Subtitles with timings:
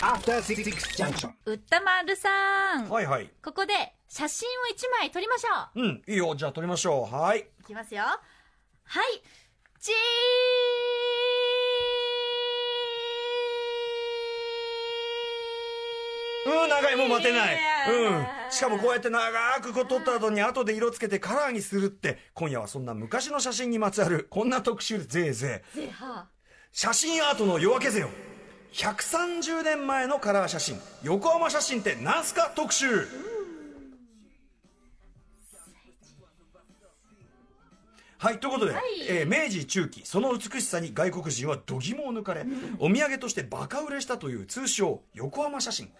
[0.00, 0.62] After Six
[0.96, 1.30] Junction.
[1.46, 3.30] うったまるさん、はいはい。
[3.42, 3.72] ここで
[4.06, 6.34] 写真を一枚撮りましょううん、いいよ。
[6.36, 7.14] じゃあ撮りましょう。
[7.14, 7.48] はい。
[7.60, 8.20] いきますよは
[9.02, 9.22] い
[9.80, 9.92] チ
[16.46, 17.58] うん、長い、もう待てない。
[17.90, 18.50] うんー。
[18.50, 25.80] しかもこうやって長くこう撮った後に後で色つけてカラーにするって、今夜はそんな昔の写真にまつわる、こんな特集でぜいぜい。
[26.72, 28.10] 写真アートの夜明けぜよ。
[28.72, 32.52] 130年前のカラー写真、横浜写真って何すか？
[32.54, 33.06] 特集。
[38.18, 38.82] はい、ということで、はい。
[39.08, 42.44] えー明治中期、その美しさに外国人は度肝を抜かれ、
[42.78, 45.90] お土産としてバカ売れしたという通称、横浜写真。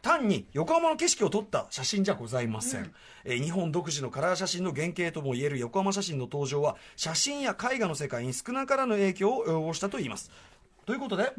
[0.00, 2.92] 単に横浜の景色を撮った写真じゃございません、
[3.24, 10.30] えー日本独自のカラー写真の原型ともいえる横浜写真の登場は写真や絵画の世界に少なからぬ影響を及ぼしたといいます。
[10.86, 11.32] ということで、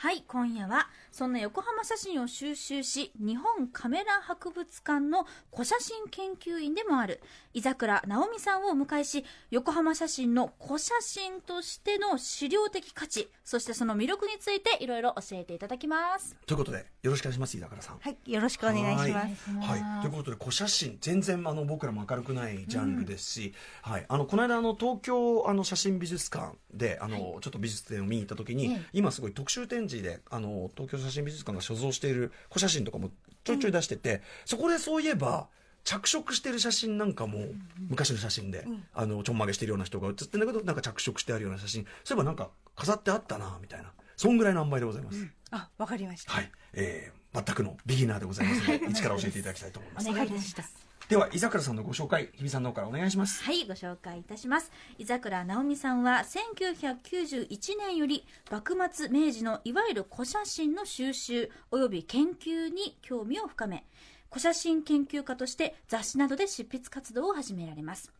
[0.00, 7.20] はい今夜はそんな横浜写真を収集し日本カメラ博物館の古写真研究員でもある
[7.52, 16.36] 井桜直美さんをお迎えし横浜写真の古写真としての資料的価値そしてその魅力についていろいろ教えていただきます。
[16.46, 17.98] ということでよろしくお願いします井桜さん。
[17.98, 19.50] はい、よろしくお願いします。
[19.50, 28.82] はい、はい、ということで古写真全然あの僕らも明るくないジャンルですし、はい、あのこの間あの東京あの写真美術館であの、ちょっと美術展を見に行った時に、ええ。
[28.92, 33.10] 今すごい特集展示であの東京写真美術館が所蔵している古写真とかも
[33.44, 35.48] ちょいちょい出してて、そこでそういえば
[35.84, 37.38] 着色してる写真なんかも
[37.88, 41.86] 昔の写真で、あのちょんまげしてるような人が写ってんだけどなんか着色してあるような写真。
[42.04, 43.92] そういえばなんか飾ってあったなみたいな。
[44.16, 46.32] そんぐらいの塩梅でございます、あ、わかりました。
[46.32, 50.10] はい、えー、全くのビギナーでございますので一から教えていただきたいと思います。
[50.10, 53.42] お願いいたしますでは井桜さんのご紹介日比さんの方からお願いします。
[53.42, 54.70] はいご紹介いたします。
[54.98, 63.86] 井桜直美さんは1991年より幕末明治のいわゆる古写真の収集及び研究に興味を深め
[64.28, 68.12] 古写真研究家として雑誌などで執筆活動を始められます。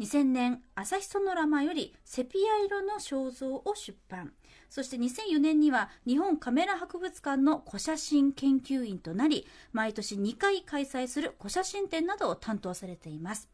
[0.00, 4.32] 2000年朝日ソノラマよりセピア色の肖像を出版。
[4.70, 13.50] そして2004年には日本カメラ博物館の古写真研究員となり毎年2回開催する古写真展などを担当されています。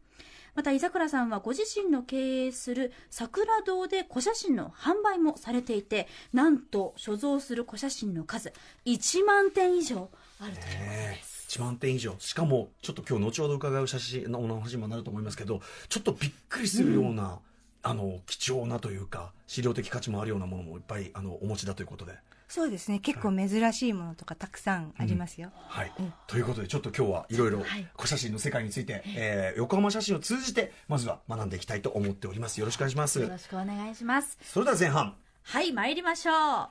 [0.54, 8.53] また井桜さんはご自身の経営する桜堂で古写真の販売もされていてなんと所蔵する古写真の数
[8.87, 10.10] 1万点以上
[10.41, 11.47] あるということです。
[11.48, 12.15] 1万点以上。
[12.19, 17.38] しかもちょっと今日後ほど伺う写真のお話にもなると思いますけどちょっとびっくりするような、
[17.86, 22.12] あの貴重なというか資料的価値もあるようなものもいっぱいあのお持ちだということで。
[22.48, 25.50] そうですね、結構珍しいものとかたくさんありますよ。
[25.66, 25.92] はい、
[26.28, 32.60] ということでちょっと今日はいろいろはい古写真の世界について、えー横浜写真を通じてまずは学んでいきたいと思っております。
[32.60, 33.20] よろしくお願いします。
[33.20, 34.38] よろしくお願いします。
[34.42, 35.16] それでは前半。
[35.42, 36.68] はい参りましょう。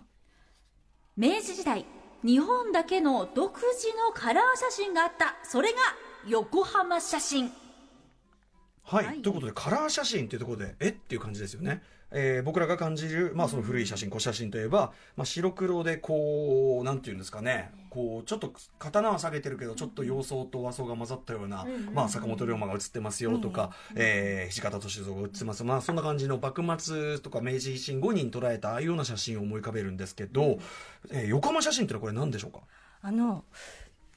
[1.18, 1.86] 明治時代
[2.24, 5.36] 日本だけの独自のカラー写真があった。
[5.44, 5.78] それが
[6.28, 7.52] 横浜写真
[8.88, 9.22] はい、はい。
[9.22, 10.90] ということでカラー写真っていうところでえ？
[10.90, 11.82] っていう感じですよね、
[12.12, 17.72] えー僕らが感じる、まあ、その古い写真、古写真といえば、まあ、白黒でこうなんていうんですかね。
[17.90, 30.60] こうちょっと刀は下げてるけどちょっと洋装と和装が混ざったような、まあ、坂本龍馬が写ってますよとか、えー土方歳三が写ってます、まあ、そんな感じの幕末とか明治維新後に捉えたああいうような写真を思い浮かべるんですけど、
[31.12, 32.60] えー横浜写真っていうのはこれ何でしょうか？
[33.02, 33.44] あの、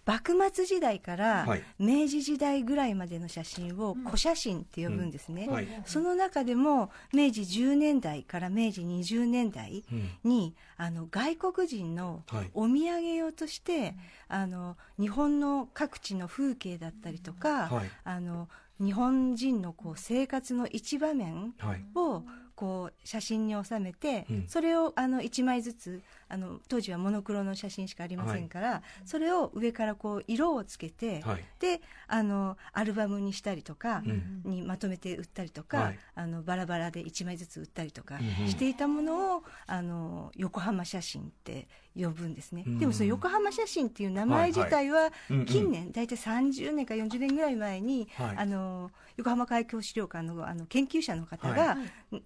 [0.09, 1.63] 幕末時代からはい。
[1.79, 5.45] 明治時代ぐらいまでの写真を古写真って呼ぶんですね。
[5.45, 5.53] うん。
[5.53, 5.69] はい。
[5.85, 9.85] その中でも明治10年代から明治20年代
[10.25, 12.51] に、あの外国人のはい。
[12.55, 13.97] お土産用として、
[14.29, 17.91] あの日本の各地の風景だったりとか、はい。
[18.05, 18.49] あの
[18.81, 21.85] 日本人のこう生活の一場面はい。
[21.95, 22.23] を
[22.55, 24.45] こう写真に収めて、うん。
[24.49, 31.45] それをあの1枚ずつあの当時はモノクロの写真しかありませんから、それを上からこう色をつけて、はい。
[31.59, 34.43] であのアルバムにしたりとか、うん。
[34.45, 35.99] にまとめて売ったりとか、はい。
[36.15, 42.79] あのバラバラで1枚ずつ売ったりとかしていたものを、あの横浜写真って呼ぶんですね、うん。
[42.79, 45.11] でもその横浜写真っていう名前自体は
[45.47, 48.37] 近年大体30年か40年ぐらい前に、はい。
[48.37, 51.77] あの横浜海峡資料館のあの研究者の方はが、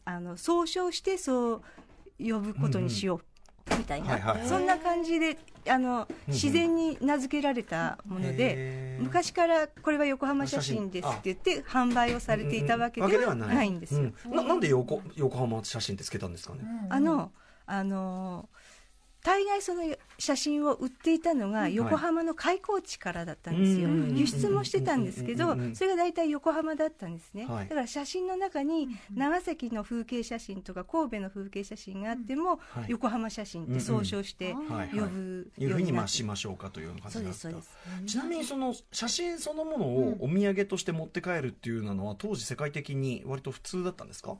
[0.04, 1.62] あの総称してそう
[2.18, 3.20] 呼ぶことにしよう
[3.78, 4.46] みたいな、はいはい。
[4.46, 5.38] そんな感じで
[5.68, 14.00] あのうん自然に名付けられたもので、へー昔からこれは横浜写真ですって言って販売をされていたわけではないんですよ。
[14.00, 17.32] うんななんで横横浜写真ってつけたんですかね、あの
[17.66, 18.48] あの
[19.22, 19.82] 大概その
[20.24, 27.68] 写真を売っていたのが横浜の開港地からだったんですよ、うん輸出もしてたんですけどそれが大体横浜だったんですね、はい。
[27.68, 32.84] だから写真の中に長崎の風景写真とか神戸の風景写真があっても、はい。
[32.88, 34.60] 横浜写真って総称して呼
[35.00, 37.48] ぶいうふうにまあしましょうかというような感じになった。
[37.48, 38.12] ですそうです。
[38.12, 44.36] ちなみにその写真そのものをお土産として持って帰るっていうのは当時世界的に割と普通だったんですか？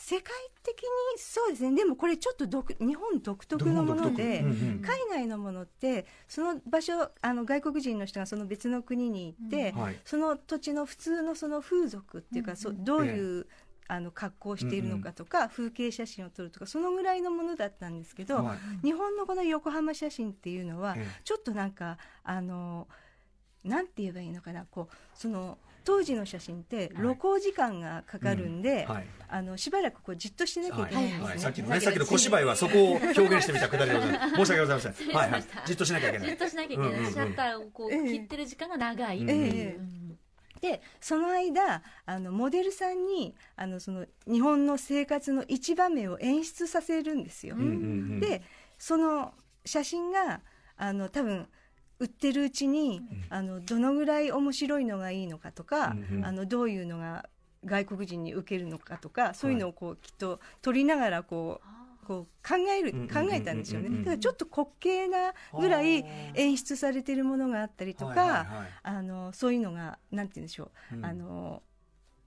[0.00, 0.32] 世界
[0.62, 0.88] 的に
[1.18, 1.76] そうですね。
[1.76, 9.96] でもこれちょっと独日本独特のもので、うんうん海外のものってその場所あの外国人の人がその別の国に行って、はい。
[10.06, 13.46] その土地の普通のその風俗っていうか、うんどういう、
[13.88, 18.86] あの格好をしているのかとか、風景写真を撮るとかそのぐらいのものだったんですけど、はい。
[18.86, 21.20] 日本のこの横浜写真っていうのは、ええ。
[21.24, 22.88] ちょっとなんかあの
[23.64, 24.64] なんて言えばいいのかな。
[24.64, 26.88] こうその当時の写真ってはい。
[26.96, 29.06] 露光時間がかかるんで、はい。
[29.28, 31.28] あのしばらくこうじっとしてなきゃいけはないいんですね。
[31.28, 34.34] はい、さっきのね、さっきの小芝居はそこを表現してみたくだりでございます。
[34.36, 35.14] 申し訳ございません。
[35.14, 35.30] はい。
[35.30, 35.44] はい。
[35.66, 36.28] じっとしなきゃいけない。
[36.28, 40.18] じっとしなきゃいけない、うんうんうんシャッターをこうええ切ってる時間が長い、ええうん。
[40.60, 47.56] でその間あのモデルさんにあのその日本の生活の一場面を演出させるんですよ。
[47.56, 47.72] うんうんう
[48.16, 48.42] ん、で
[48.78, 49.32] その
[49.64, 50.40] 写真が
[50.76, 51.48] あの多分
[52.00, 57.28] 売ってるうちに、あのどのぐらい面白いのがいいのかとか、あのどういうのが
[57.64, 63.90] 外国人に受けるのかとかそういうのをこう、きっと撮りながらこうこう考える考えたんですよね。
[63.98, 66.04] だからちょっと滑稽なぐらい
[66.34, 71.04] 演出されてるものがあったりとか、あのそういうのがなんて言うんでしょう、うん。
[71.04, 71.62] あの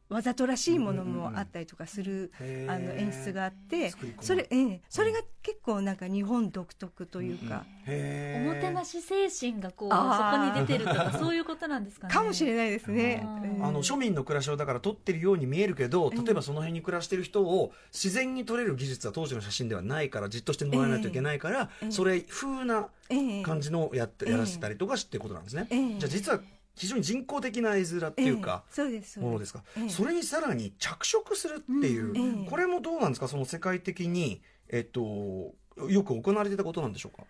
[0.09, 3.91] わざとらしいものもあったりとかする、へーあの演出があって
[4.21, 8.51] それ,、ええそれが結構なんか日本独特というか、へー。
[8.51, 12.13] おもてなし精神がこうそこに出てるとかそういうことなんですかね。
[12.13, 13.25] かもしれないですね。
[13.61, 13.71] あ。
[13.71, 21.91] の庶民の暮らしをだから撮ってるように見えるけど例えばその辺に暮らしてる人を自然に撮れる技術は当時の写真ではないからじっとしてもらわないといけないから、ええ。
[21.91, 24.31] それ風なええ感じのやって、ええ。
[24.31, 25.99] やらせたりとかしてことなんですね、ええ。
[25.99, 26.39] じゃあ実は
[26.75, 29.89] 非常に人工的な絵面っていうか、ええそうですものですか、ええ。
[29.89, 33.27] それにさらに着色するっていう、これもどうなんですか？
[33.27, 35.53] その世界的に、えっと、
[35.87, 37.23] よく行われていたことなんでしょうか？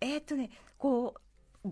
[0.00, 1.14] えーっとねこ
[1.64, 1.70] う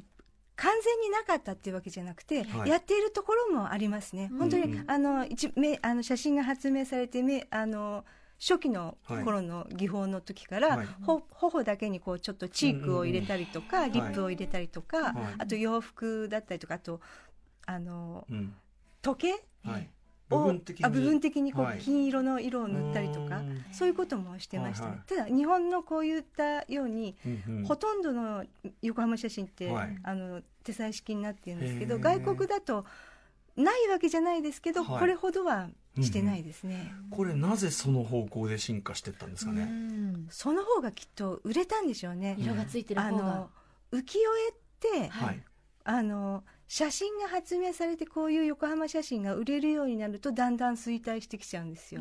[0.57, 2.71] 完全になかったっていうわけじゃなくて、はい。
[2.71, 4.85] やっているところもありますね、うん本当に、うん。
[4.89, 8.05] あの一めあの写真が発明されてめあの
[8.41, 10.87] 初期の頃の技法の時から、はい。
[11.03, 13.93] ほ頬だけにこうちょっとチークを入れたりとか、ん。
[13.93, 15.15] リップを入れたりとか、はい。
[15.39, 17.01] あと洋服だったりとかあと
[17.67, 18.55] あのうん。
[19.01, 19.33] 時
[19.65, 19.71] 計？
[19.71, 19.89] はい、
[20.31, 20.85] を部分的に。
[20.87, 21.79] あ部分的にこはい。
[21.79, 23.65] う金色の色を塗ったりとか、うん。
[23.73, 24.87] そういうこともしてました。
[24.87, 25.01] ね、はい。
[25.07, 27.65] ただ日本のこういったようにうんうん。
[27.65, 28.45] ほとんどの
[28.83, 29.97] 横浜写真って、はい。
[30.03, 32.85] あの手彩式になってるんですけど外国だと
[33.57, 34.99] ないわけじゃないですけど、はい。
[35.01, 35.69] これほどは
[36.03, 40.27] してないですね、これなぜその方向で進化していったんですかうね、ん。
[40.31, 43.23] その方がきっと売れたんでしょうね、色がついてるあ方が。
[43.23, 43.51] の
[43.93, 44.55] 浮世絵っ
[45.03, 45.43] て、はい。
[45.87, 52.01] あの写真が発明されてこういう横浜写真が売れるようになるとだんだん衰退してきちゃうんですよ。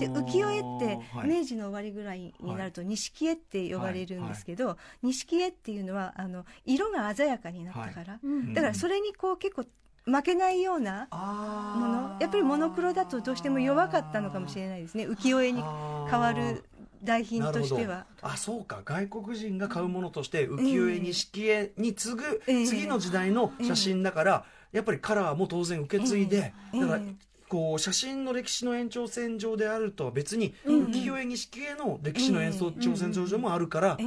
[0.00, 1.28] で浮世絵ってはい。
[1.28, 8.18] 明治の終わりぐらいになると錦絵って呼ばれるんですけど錦絵っていうのはあの色が鮮やかになったから。
[8.22, 8.54] うん。
[8.54, 9.66] だからそれにこう結構
[10.08, 12.16] 負けないようなあもの。
[12.20, 15.06] やっぱりモノクロだとどうしても弱かったのかもしれないですね。
[15.06, 15.62] 浮世絵に
[16.10, 16.64] 変わる
[17.02, 18.06] 代品としては。
[18.22, 18.82] あそうか。
[18.84, 22.66] 外国人が買うものとして浮世絵錦絵に次ぐええ。
[22.66, 26.80] 次の時代の写真だから、やっぱりカラーも当然受け継いで、ええ。
[26.80, 33.98] だから、ええこう写真の歴史の延長線上であるとは別に、うん浮世絵錦絵の歴史の延長線上もあるから、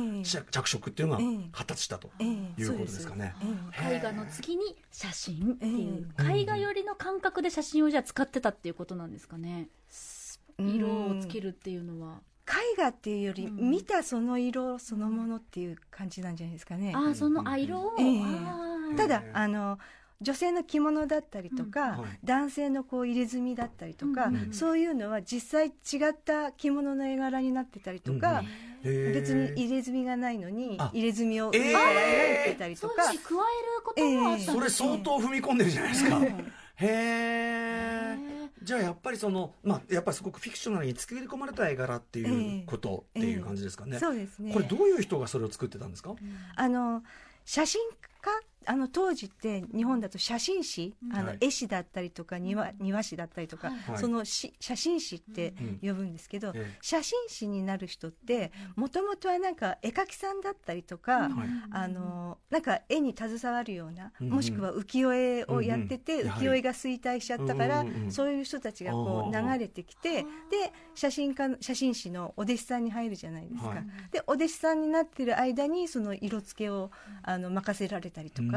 [0.51, 3.35] 着色っていうのがええ発達したとええいうことですかね。
[3.89, 9.69] 絵画の次に写真っていう、ええ絵画寄りの感覚で写真をじゃあ使ってたっていうことなんですかね、
[10.57, 10.69] うん。
[10.69, 13.71] 色をつけるっていうのは、絵画っていうよりうん。
[13.71, 16.93] 見たその色そのものっていう感じなんじゃないですかね。
[16.95, 17.95] ああそのあ色を、
[18.98, 19.79] ただええあの
[20.21, 22.01] 女性の着物だったりとか、うん。
[22.01, 22.19] はい。
[22.23, 28.47] 男性のこう入れ墨だったりとか、うんうんそういうのは実際違った着物の絵柄になってたりとか、うん
[28.83, 30.89] 別に入れ墨がないのにあ。
[30.91, 36.17] 入れ墨を上から描いてたりとか、そういうのに加えることもあったんですねそれ相当踏み込んでるじゃないですか。
[36.17, 36.25] うん。
[36.25, 36.31] へ
[36.79, 38.17] え。
[38.63, 43.99] じゃあやっぱりそのまあやっぱりすごくフィクショナルに作り込まれた絵柄っていうことっていう感じですかね。
[43.99, 46.15] そうですねこれどういう人がそれを作ってたんですか？
[46.55, 47.03] あの
[47.45, 47.81] 写真
[48.21, 48.31] 家
[48.65, 51.12] あの当時って日本だと写真誌、うん。
[51.12, 51.22] はい。
[51.22, 53.77] あの絵師だったりとか庭庭師だったりとか、はい。
[53.91, 53.98] はい。
[53.98, 61.32] そのし写真誌って呼ぶんですけど、え写真誌になる人ってもともとはなんか絵描きさんだったりとか、はい。
[61.72, 64.34] あのなんか絵に携わるような、うんうん。
[64.34, 68.12] もしくは浮世絵をやってて、浮世絵が衰退しちゃったから、うんうんうん。
[68.12, 70.27] そういう人たちがこう流れてきてで
[70.94, 73.86] 写真家の写真師のお弟子さんに入るじゃないですか、はい。
[74.12, 76.91] でお弟子さんになってる間にその色付けを
[77.24, 78.50] あの任せられたりとか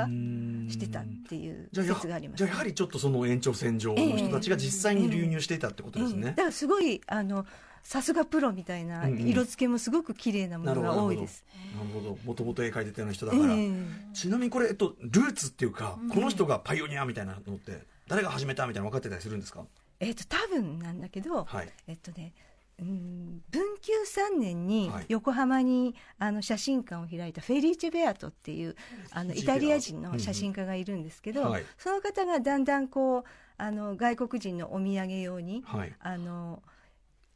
[0.70, 6.32] してたっていうじゃあや説がありますじゃあやはりちょっとその延長線上の人たちが実際に流入していたってことですねうんだ。
[6.34, 7.46] からすごいあの
[7.82, 11.44] さすがプロみたいなうんうん色付けもすごく綺麗なものが多いです。
[11.76, 12.18] なるほど。
[12.24, 13.54] もともと絵描いてたような人だから。
[13.54, 13.72] ええ
[14.14, 19.66] ちなみにこれ、えっと、ルーツっていうか、うんこの人がパイオニアみたいなのって、誰が始めたみたいなの分かってたりするんですか？
[20.00, 21.68] えっと多分なんだけど、はい。
[21.86, 23.42] えっとねうん文
[23.80, 25.04] 久3年にはい。
[25.08, 28.76] 横浜にあの写真館を開いたフェリーチェ・ベアトっていう
[29.12, 33.24] あのイタリア人の写真家がいるんですけど、その方がだんだんこう
[33.56, 35.92] あの外国人のお土産用にはい。
[36.00, 36.62] あの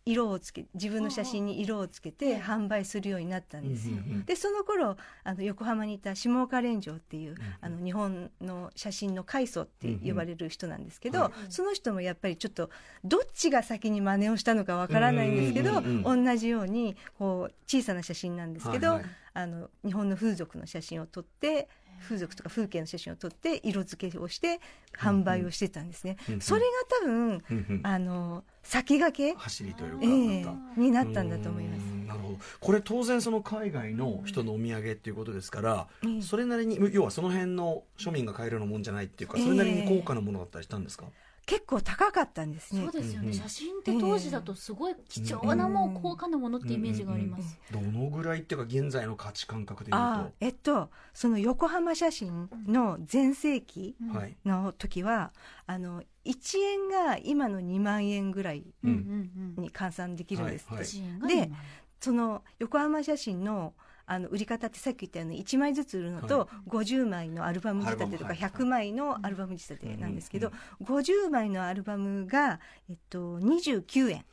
[0.08, 3.96] 色をつけ自分の写真に色をつけて販売するようになったんですよ。
[4.24, 12.70] でその頃あの横浜にいた下岡連城っていう、んあの日本の写真の開祖って呼ばれる人なんですけど、その人もやっぱりちょっと
[13.04, 19.00] どっちが先に真似をしたのかわからないんですけど、同じようにこう小さな写真なんですけど、
[19.34, 21.68] あの日本の風俗の写真を撮って
[22.00, 24.60] 風俗とか風景の写真を撮って色付けをして
[24.96, 26.16] 販売をしてたんですね。
[26.28, 26.66] うんうんそれが
[27.00, 27.80] 多分うんうん。
[27.82, 30.80] あの先駆け、走りというか、ええなんか。
[30.80, 31.80] になったんだと思います。
[31.80, 32.38] うんなるほど。
[32.60, 39.44] これ当然その海外の人のお土産っていうことですから、うんそれなりに要はその辺の庶民が買えるようなもんじゃないっていうか、ええ。
[39.44, 41.06] それなりに高価なものだったりしたんですか、
[41.48, 42.82] 結構高かったんですね。
[42.82, 42.92] そう。
[42.92, 53.96] ですよね、写真って当時だとすごい貴重なもう高価なものってイメージがあります、どのぐらいっていうか現在の価値感覚でいうあとえっとその横浜写真の全盛期
[54.44, 55.32] の時は
[55.66, 60.84] あの1円が今の2万円ぐらいに換算できるんですって、
[61.26, 61.56] で今
[62.00, 63.72] その横浜写真の
[64.10, 70.54] あの売り方ってさっき言ったように1枚ずつ売るのと、50枚のアルバム仕立てとかアルバム100枚のアルバム仕立てなんですけど、うん
[70.86, 74.24] 50枚のアルバムが、えっと、29円。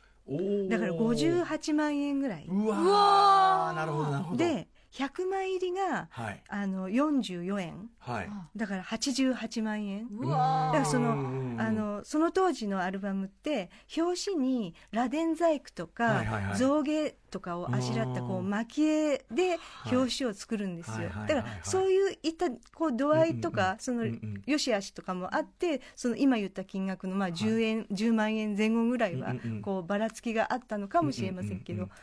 [0.68, 2.46] だから58万円ぐらい。
[2.48, 3.76] うわーうわー。
[3.76, 4.36] なるほどなるほど。
[4.38, 6.42] で100枚入りがはい。
[6.48, 8.30] あの44円はい。
[8.56, 10.72] だから88万円うわー。
[10.72, 11.22] だからそのう
[11.54, 16.56] んあのその当時のアルバムって表紙に螺鈿細工とはかいはいはい。
[16.58, 18.50] 象牙とかをあしらったこううん。
[18.50, 19.58] 蒔絵で
[19.90, 20.94] 表紙を作るんですよ。
[20.96, 23.74] はいはいはいだからそういういったこう度合いとうんうんうん。
[23.74, 24.42] かそのうんうん。
[24.46, 29.62] 良し悪しとかもあってその今言った金額のまあ10円10万円前後ぐらいはうんうんうん。
[29.62, 31.96] こうばらつきがあったのかもしれませんけどうんうんうん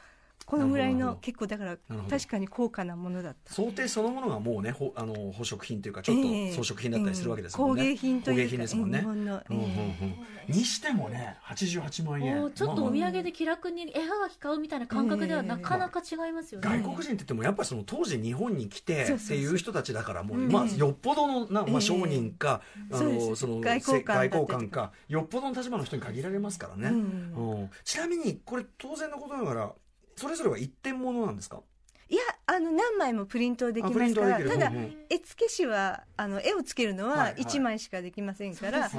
[0.45, 1.77] このぐらいの結構だから
[2.09, 3.53] 確かに高価なものだった。
[3.53, 8.99] 想定そのものがもうねほあの宝飾品というかちょっとええ装飾品だったりするわけですもんね、工芸品というか工芸品ですもんね。
[8.99, 9.69] 日本の、うんうんうん。
[9.69, 12.51] えにしてもね88万円。
[12.53, 20.51] ちょっとお土産で気楽に絵はがき買うみたいな感覚ではええなかなか違いますよね、外国人って言ってもやっぱりその当時日本に来てっていう人たちだからもう、うん。
[20.51, 21.81] まあ、よっぽどのな、まあ、ええ。
[21.81, 23.29] 商人か、あそうです。
[23.29, 24.03] のその外交
[24.47, 27.51] 官かよっぽどの立場の人に限られますからね、うん。
[27.61, 27.69] うん。
[27.83, 29.73] ちなみにこれ当然のことながら
[30.15, 31.61] それぞれは一点物なんですか？
[32.09, 34.49] いやあの何枚もプリントできあプリますかントはできる。
[34.49, 34.97] らただ、うんうん。
[35.09, 37.35] 絵付け師はあの絵をつけるのはいははい。
[37.37, 38.89] 1枚しかできませんから、あ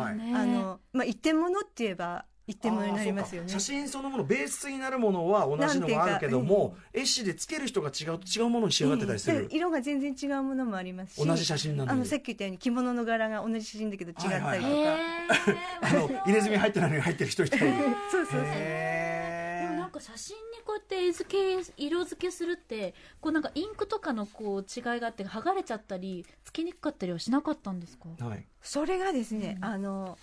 [0.47, 3.49] のまあ、一点物って言えば一点物になりますよね。
[3.49, 14.67] 写真そのものベースになるものは同じのがあるけども、絵師でつける人が違うと違うものに仕上がってたりする、ええ色が全然違うものもありますし同じ写真なのにあのさっき言ったように着物の柄が同じ写真だけど違ったりとか、はいはい。
[14.67, 17.63] へ あの入れ墨入ってないのに入ってる人いたり。
[18.11, 18.41] そうそうそう。
[18.41, 19.63] ー。
[19.63, 21.31] でもなんか写真にこうやって絵付
[21.61, 28.09] け色付けするってこうなんかインクとかのこう違いがあって剥がれちゃったりつけにくかったりはしなかったんですか？
[28.25, 28.47] はい。
[28.63, 30.19] それがですね、あの、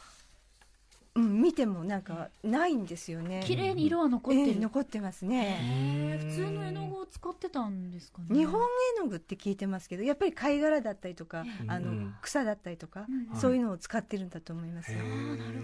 [1.13, 3.43] うん、見てもなんかないんですよね。
[3.45, 8.39] 綺麗に色は残ってる、ええ残ってますね、普通の絵の具を使ってたんですかね。
[8.39, 8.61] 日本
[8.97, 12.15] 絵の具って聞いてますけどやっぱり貝殻だったりとか、あのうん。
[12.21, 14.91] 草だったりとか、うんそういうのを使ってるんだと思います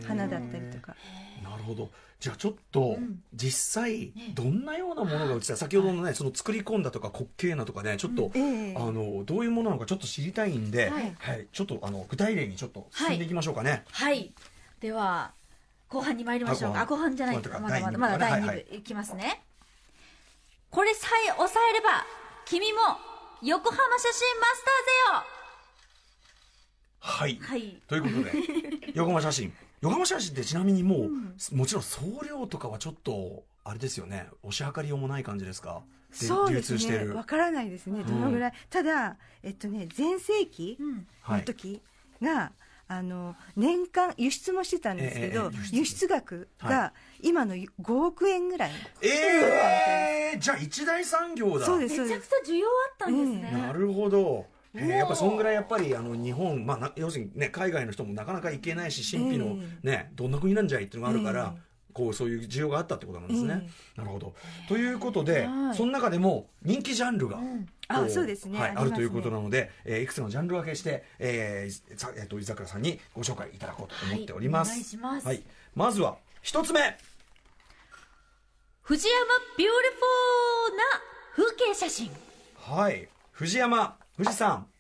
[0.06, 0.96] 花だったりとか。
[1.42, 1.90] なるほど。
[2.20, 3.24] じゃあちょっとうん。
[3.34, 5.56] 実際どんなようなものが映ってた？
[5.56, 8.76] 先ほどのねその作り込んだとか滑稽なとかねちょっと、ええ。
[8.76, 11.48] あのどういうものなのかちょっと知りたいんで、ははいい。
[11.54, 14.34] ちょっとあの具体例にちょっと進んでいきましょうかね、はい。
[14.82, 15.32] では
[15.90, 17.36] 後半に参りましょうああ後半じゃない。
[17.38, 17.98] まだまだ第二部。
[17.98, 18.78] まだ第2部、はいはい。
[18.78, 19.44] いきますね。
[20.70, 22.06] これさえ抑えれば
[22.46, 22.80] 君も
[23.42, 24.64] 横浜写真マス
[27.00, 27.68] はい、ターぜよ。
[27.68, 27.82] はい。
[27.88, 28.24] ということ
[28.88, 29.54] で 横浜写真。
[29.82, 31.08] 横浜写真ってちなみにも
[31.52, 34.28] う、もちろん送料とかはちょっとあれですよね。
[34.44, 35.84] 押し量りようもない感じですか？
[36.12, 37.06] でそうですね。
[37.14, 38.04] わからないですね。
[38.04, 41.08] どのぐらい、ただえっとね全盛期うん。
[41.22, 41.82] はいの時
[42.22, 42.52] が、
[42.90, 45.76] あの年間輸出もしてたんですけど、ええええ輸出。
[45.78, 47.68] 輸出額はが今の5
[48.06, 51.66] 億円ぐらい、ええじゃあ一大産業だ。
[51.66, 54.46] そうですめちゃくちゃ需要あったんですね、なるほど。
[54.74, 61.60] えーやっぱそんぐらいやっぱりあの日本、まあ、な要するに、ね、海外の人もなかなか行けないし神秘の、ねどんな国なんじゃいっていうのがあるから、え
[61.98, 63.68] こうそういう需要があったってことなんですね。
[63.98, 64.36] えなるほど。
[64.68, 65.76] ということで、はい。
[65.76, 67.66] その中でも人気ジャンルが、うん。
[67.88, 68.60] あそうですね。
[68.60, 74.70] はい、あるということなので、えーいくつかのジャンル分けして、えーさえーと井桜さんにご紹介いただこうと思っております。
[74.70, 75.28] はいお願いします。
[75.28, 75.42] はい、
[75.74, 76.80] まずは一つ目。
[78.84, 79.26] 藤山
[79.58, 82.12] ビューティフォーな風景写真。
[82.56, 83.08] はい。
[83.32, 84.77] 藤山富士山富士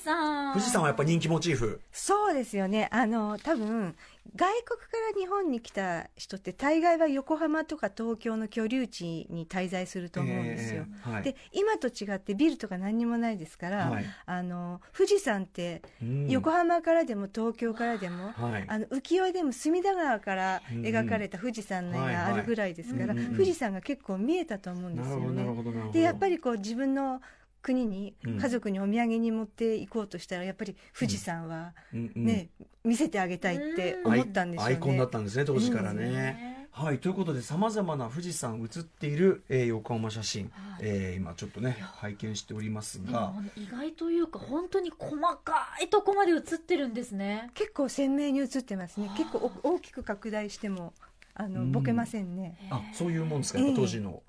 [0.00, 1.80] 山富士山はやっぱ人気モチーフ。
[1.92, 2.88] そうですよね。
[2.90, 3.94] あの多分
[4.36, 11.22] 外国から日本に来た人って大概は横浜とか東京の居留地に滞在すると思うんですよ、えーはい。
[11.22, 14.04] で今と違ってビルとか何にもないですから、はい。
[14.26, 18.64] あの富士山ってうん横浜からでも東京からでも、はい。
[18.68, 25.90] あの浮世絵でも隅田川からうんうん描かれた富士山の絵があるぐらいですから、富士山が結構見えたと思うんですよね。
[25.92, 27.20] でやっぱりこう自分の
[27.62, 28.38] 国にうん。
[28.40, 32.12] 家族にお土産に持っていこうとしたらやっぱり富士山はうん。
[32.14, 32.24] うん。
[32.24, 32.48] ね、
[32.84, 34.74] 見せてあげたいって思ったんでしょうね。
[34.74, 36.68] アイコンだったんですね当時からね、ね。
[36.72, 36.98] はい。
[36.98, 40.82] ということでさまざまな富士山写っている、えー横浜写真、はい。
[40.82, 43.34] えー今ちょっとね拝見しておりますが。
[43.56, 47.50] 意外というか本当に細かいとこまで映ってるんですね。
[47.54, 49.10] 結構鮮明に映ってますね。
[49.16, 50.94] 結構お大きく拡大しても
[51.34, 51.72] あのうん。
[51.72, 52.56] ボケませんね。
[52.70, 53.58] あそういうもんですか？
[53.74, 54.22] 当時の、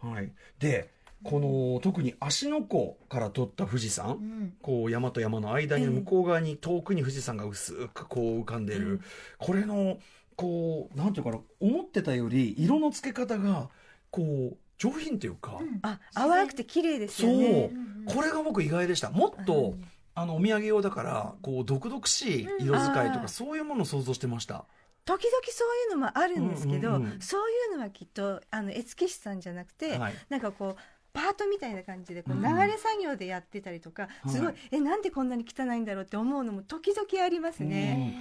[0.00, 0.88] はい、で
[1.24, 4.54] この特に芦ノ湖から撮った富士山、うん。
[4.62, 5.90] こう山と山の間にええ。
[5.90, 9.00] 向こう側に遠くに富士山が薄くこう浮かんでる、
[9.38, 9.98] これの
[10.36, 13.68] こうなんていうかな思ってたより色の付け方が
[14.10, 14.22] こ
[14.52, 15.80] う上品というか、うん。
[15.82, 17.70] あ淡くて綺麗ですそう、よね。
[18.06, 19.10] これが僕意外でした。
[19.10, 19.84] もっと、うん。
[20.14, 24.64] あのお土産用だからこう毒々しい色使いとか、そういうものを想像してました。
[25.04, 30.14] 時々そういうのもあるんですけど、うんうんうんそういうのはきっとあの絵付け師さんじゃなくて、はい。
[30.28, 30.82] なんかこう
[31.18, 32.42] パートみたいな感じでこううん。
[32.42, 38.14] 流れ作業でやってたりとか、すごはいいえなんでこんなに汚いんだろうって思うのも時々ありますね。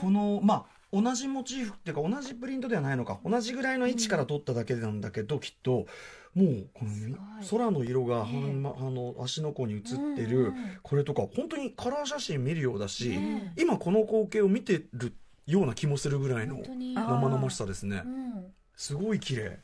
[0.00, 5.86] このまあ同じモチーフっていうか同じプリントではないのか同じぐらいの位置から撮っただけなんだけど、きっと
[6.34, 7.16] もうこの
[7.48, 8.36] 空の色が、ねえ。
[8.36, 10.54] はんまあの足の湖に映ってうんるうん。
[10.82, 15.12] これとか本当にカラー写真見るようだし、ね今この光景を見てる
[15.46, 18.02] ような気もするぐらいの生々しさですね。
[18.04, 18.52] うん。
[18.74, 19.60] すごい綺麗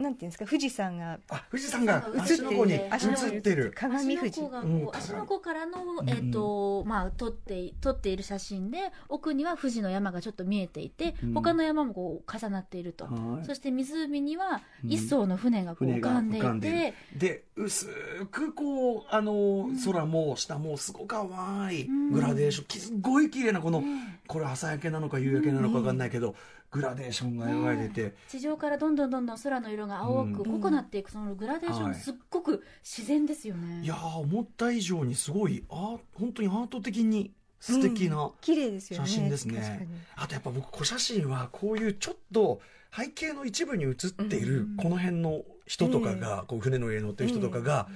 [0.00, 2.74] なんていうんですか富士山があ富士山が映って足の湖に。
[2.74, 3.72] 映ってる。
[3.74, 4.40] 鏡富士。
[4.40, 4.96] 足の子がこう、うん。
[4.96, 6.08] 足の子からの、うん。
[6.08, 11.34] えっ、と、まあ、撮って、撮っている写真で、奥には富士の山がちょっと見えていて、うん。
[11.34, 13.04] 他の山もこう重なっていると。
[13.04, 13.46] はい。
[13.46, 14.90] そして湖にはうん。
[14.90, 17.86] 一艘の船がこう浮かんでいて、で薄
[18.30, 21.28] くこうあの、空も下もすごく淡
[21.72, 22.12] いうん。
[22.12, 26.36] グラデーション、すごい綺麗なこの、ねこれ朝焼けなのか夕焼けなのか分かんないけど、
[26.70, 30.34] グラデーションが描いてて、地上からどんどんどんどん空の色が青くうん。
[30.34, 31.94] 濃くなっていくそのグラデーションはい。
[31.94, 33.82] すっごく自然ですよね。
[33.82, 38.30] いやー思った以上にすごいあ本当にアート的に素敵な、うん。
[38.40, 39.06] 綺麗ですよね。
[39.06, 39.88] 写真ですね。
[40.16, 42.60] あとやっぱ僕小写真はこういうちょっと
[42.96, 44.76] 背景の一部に写っているうん。
[44.76, 47.88] この辺の人とかが、こう船の上に乗ってる人とかが、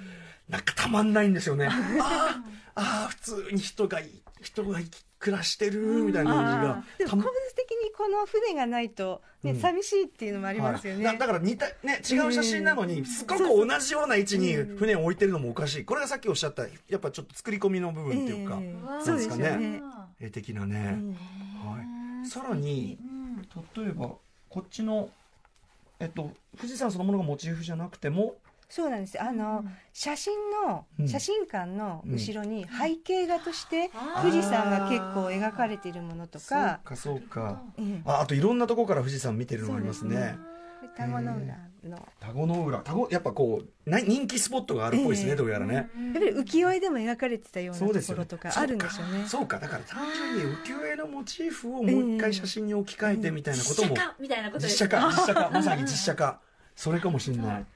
[0.49, 1.69] なんかたまんないんですよね。
[2.01, 4.11] あーあー普通に人がい
[4.43, 4.79] 人が
[5.19, 6.99] 暮らしてるみたいな感じがあー。
[6.99, 9.61] でもたま構図的にこの船がないと、ねうん。
[9.61, 11.19] 寂しいっていうのもありますよね、はい。
[11.19, 13.05] だだから似た、ね、違う写真なのに、うん。
[13.07, 15.85] すごく同じような位置に船を置いてるのもおかしい。
[15.85, 18.61] これがさっきおっしゃった、やっぱちょっと作り込みの部分っていうか、
[19.05, 19.83] そうですよなんね。
[20.21, 20.91] 絵的なうね。
[20.91, 21.11] ん。
[21.11, 21.79] は
[22.25, 22.29] い。
[22.29, 23.43] さらにうん。
[23.85, 24.11] 例えば、
[24.49, 25.09] こっちの、
[26.01, 28.37] えっと、富士山そのものがモチーフじゃなくても、
[28.75, 29.23] そうなんです。
[29.23, 29.73] あの、うん。
[29.93, 30.35] 写真
[30.67, 31.09] の、うん。
[31.09, 37.63] 写真館の後ろに背景画として富士山が結構描かれているものとそうか、か、そうか。
[37.79, 38.03] ええ。
[38.05, 40.37] ああといろんなところから富士山見てるのがありますね。
[40.97, 42.09] 田子の浦の。
[42.19, 45.37] 田子の浦、田子、やっぱこう、な人気スポットがあるっぽいですね、ええ。
[45.37, 45.75] どうやらね。
[45.75, 49.25] やっぱり浮世絵でも描かれてたようなところとかあるんでしょうね。
[49.29, 53.89] そうか、だから単純に浮世絵のモチーフをもう一回写真に置き換えてみたいなことも。
[53.91, 56.41] 実写、化みたいなことです実写化、実写化、まさに実写化。
[56.75, 57.67] それかもしれない。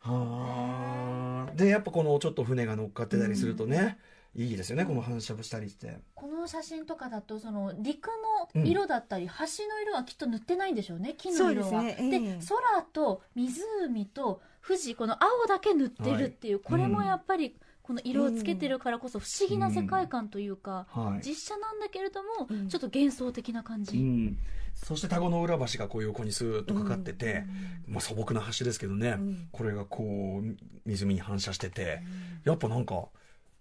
[0.00, 1.56] はあ。
[1.56, 3.98] で、やっぱこのちょっと船が乗っかってたりするとね、
[4.34, 5.98] いいですよね、この反射したりして。
[6.14, 8.08] この写真とかだとその陸
[8.54, 9.32] の色だったり、橋
[9.68, 11.82] の色はきっと塗ってないんでしょうね木の色は。
[11.82, 12.12] ですね。
[12.12, 12.36] ええ。
[12.36, 17.56] で空と湖と富士この青だけ塗ってるっていう、これもやっぱり
[17.88, 21.26] この色をつけてるからこそ不思議な世界観というか、はい。
[21.26, 22.68] 実写なんだけれども、うん。
[22.68, 24.38] ちょっと幻想的な感じ、うん、
[24.74, 27.44] そして田子の浦橋がこう横にスーッとかかってて、
[27.86, 29.48] まあ、素朴な橋ですけどね、ん。
[29.52, 32.02] これがこう湖に反射してて、
[32.44, 33.06] やっぱなんか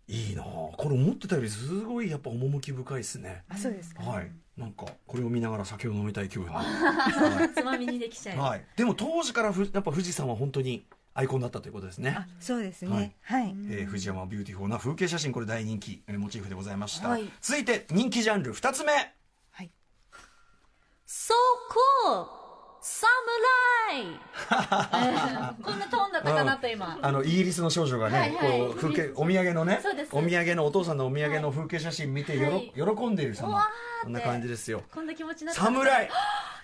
[0.10, 3.44] いいなあこれ思ってたよりすごいやっぱ趣深いですね。
[3.48, 4.30] あそうですか、はい。
[4.58, 10.86] なんかこれを見ながら酒を飲みたい気分 はつまみにできちゃい、う、はい、でも当時からふやっぱ富士山は本当に
[11.18, 12.16] アイコンだったということですね。
[12.16, 13.16] あそうですね。
[13.24, 17.28] はい、えー、藤山ビューティフォーな風景写真これ大人気、えーモチーフでございました、はい。
[17.42, 18.94] 続いて人気ジャンル2つ目。
[18.94, 19.72] はい、
[21.08, 21.34] So
[22.06, 22.47] cool!
[22.88, 24.18] 侍
[25.62, 28.60] こんなトーンだったかなと今、あのイギリスの少女がね、はいはい。
[28.60, 29.82] こう風景お土産のね
[30.14, 33.68] お土産のお父さんのお土産の風景写真見てよろ、はい喜んでいる様。
[34.04, 34.84] こんな感じですよ。
[34.94, 35.62] こんな気持ちになった。
[35.62, 36.10] 侍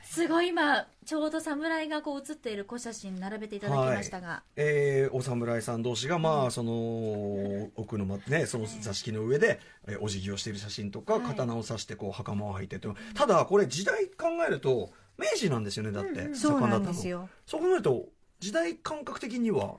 [0.04, 11.22] すごい今ちょうど侍がこう写っている小写真並べていただきましたが、えーお侍さん同士がまあその奥のまねその座敷の上で、えーお辞儀をしている写真とか、はい。
[11.24, 16.92] 刀を刺してこう袴を履いてってただこれ時代考えると明治なんですよねだって、そうな盛だったの。
[16.92, 17.30] んですよ。
[17.46, 18.06] そう考えると
[18.40, 19.76] 時代感覚的には？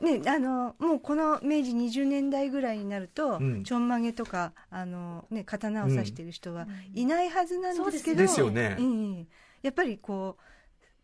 [0.00, 3.64] ね、あのもうこの明治20年代ぐらいになると、うん。
[3.64, 8.76] ちょんまげとかあの、ね、刀を刺している人はいないはずなんですけど、ですよね。
[8.78, 9.26] ええ
[9.62, 10.42] やっぱりこう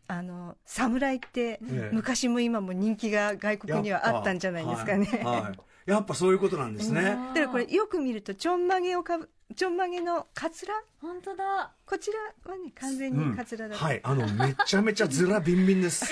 [0.07, 5.05] あの侍ってええ昔も今も人気が外国にはあったんじゃないですかね。
[5.23, 5.59] はいはい。
[5.85, 11.71] やっぱそういうことなんですね、だからこれよく見るとちょんまげをかぶちょんまげのカツラ本当だ。
[11.85, 13.31] こちらはね完全うん。
[13.31, 16.05] にカツラだ、はいあのめちゃめちゃずらビンビンです。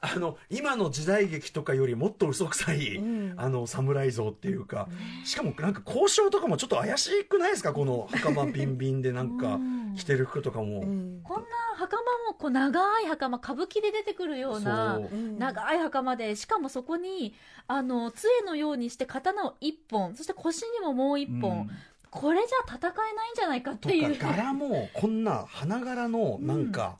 [0.00, 3.34] あの今の時代劇とかよりもっと嘘くさい、うん。
[3.36, 4.88] あの侍像っていうか。
[5.24, 7.72] しかもなんか交渉とかもちょっと怪しくないですか？
[7.72, 9.94] この袴ビンビンでなんかうん。
[9.96, 11.20] 着てる服とかも、うん。
[11.24, 15.00] こんな袴もこう長い袴歌舞伎で出てくるような
[15.38, 17.34] 長い袴でしかもそこに
[17.66, 21.70] あの杖のようにして刀を一本そして腰にももう一本、うん
[22.10, 24.18] これじゃ戦えないんじゃないかっとていう。
[24.18, 26.98] か柄もこんな花柄のなんか、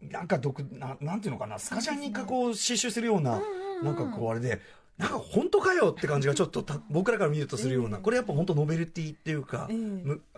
[0.00, 3.84] なんか独ななんていうのかなスカジャンにかこう刺繍するような、うんうんうん。
[3.84, 4.60] なんかこうあれで
[5.00, 8.02] なんか本当かよって感じがちょっとた 僕らから見るとするような、うん。
[8.02, 9.68] これやっぱ本当ノベルティっていうか、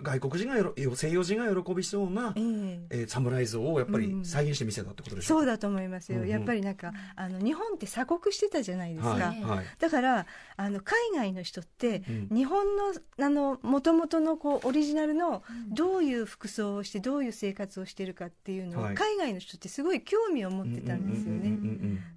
[0.01, 2.87] 外国人がよろ西洋人が喜びそうな、ええ。
[2.91, 4.25] えー、侍像をやっぱりうん。
[4.25, 5.39] 再現してみせたってことでしょ？
[5.39, 9.35] そうだと思いますよ、やっぱりなんかあの日本って鎖国してたじゃないですか、
[9.79, 12.37] だからあの海外の人って、うん。
[12.37, 15.75] 日本のあの元々のこうオリジナルのうん。
[15.75, 18.95] どういう服装をしてどういう生活をしてるかっていうのを、はい。
[18.95, 21.59] 海外の人ってすごい興味を持ってたんですよね。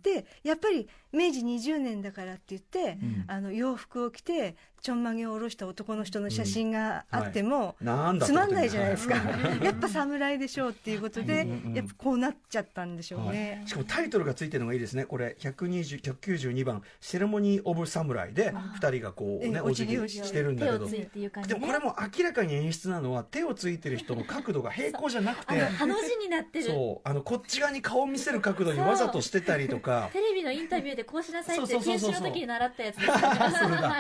[0.04, 3.26] でやっぱり明治20年だからって言って、うん。
[3.28, 9.16] あの洋服を着てちょんまげを下ろした男の人の写真があっても、うんなんだつまんないじゃないいですか、
[9.64, 13.64] やっぱ侍でしょうっていうことで、うんうんうんやっぱこうなっちゃったんでしょうね。
[13.66, 15.06] しかもタイトルがついてるのがいいですね。
[15.06, 20.78] これ120 192番「セレモニー・オブ・サムライ」で2人がこうねええお辞儀してるんだけど。
[20.78, 25.56] 手をついていう感じ、ね、でもこれも明らかに演出なのは手をついてる人の角度が平行じゃなくて。
[25.56, 26.66] の字になってる。
[26.66, 27.10] そう。
[27.10, 30.10] あのこっち側に顔を見せる角度にわざとしてたりとか。
[30.14, 33.18] テレビのインタビューでこうしなさいって研修の時に習ったやつですよね。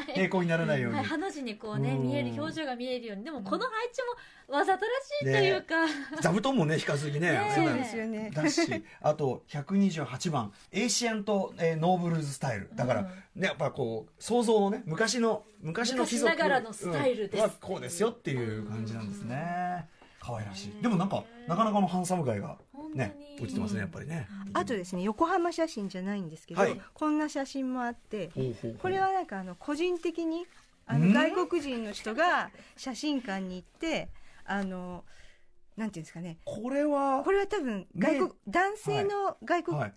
[0.13, 0.97] 平行にならないように。
[0.97, 2.03] はい、ハの字にこうねうん。
[2.07, 3.23] 見える表情が見えるように。
[3.23, 4.01] でもこの配置
[4.47, 5.75] もわざとらしいというか、
[6.21, 7.55] 座布団もね引かずにねねえ。
[7.55, 8.31] そうなですよね。
[8.33, 10.51] だしあと128番。
[10.71, 12.69] エイシアント、えーノーブルズスタイル。
[12.73, 13.03] だから、
[13.35, 16.31] ね、やっぱこう想像のね昔の昔の貴族。
[16.31, 17.39] 昔ながらのスタイルです。
[17.39, 17.43] うん。
[17.43, 19.89] はこうですよっていう感じなんですね
[20.25, 20.81] 可愛らしい。
[20.81, 22.57] でもなんかなかなかのハンサムガイが
[22.93, 24.27] ね本当に映ってますねやっぱりね。
[24.53, 26.81] あとですね横浜写真じゃないんですけど、はい。
[26.93, 28.31] こんな写真もあって
[28.81, 30.45] これはなんかあの個人的に
[30.87, 31.13] あうん？
[31.13, 34.09] の外国人の人が写真館に行って
[34.45, 35.03] あの
[35.77, 36.37] なんていうんですかね。
[36.45, 39.93] これはこれは多分外国、ね男性の外国はい。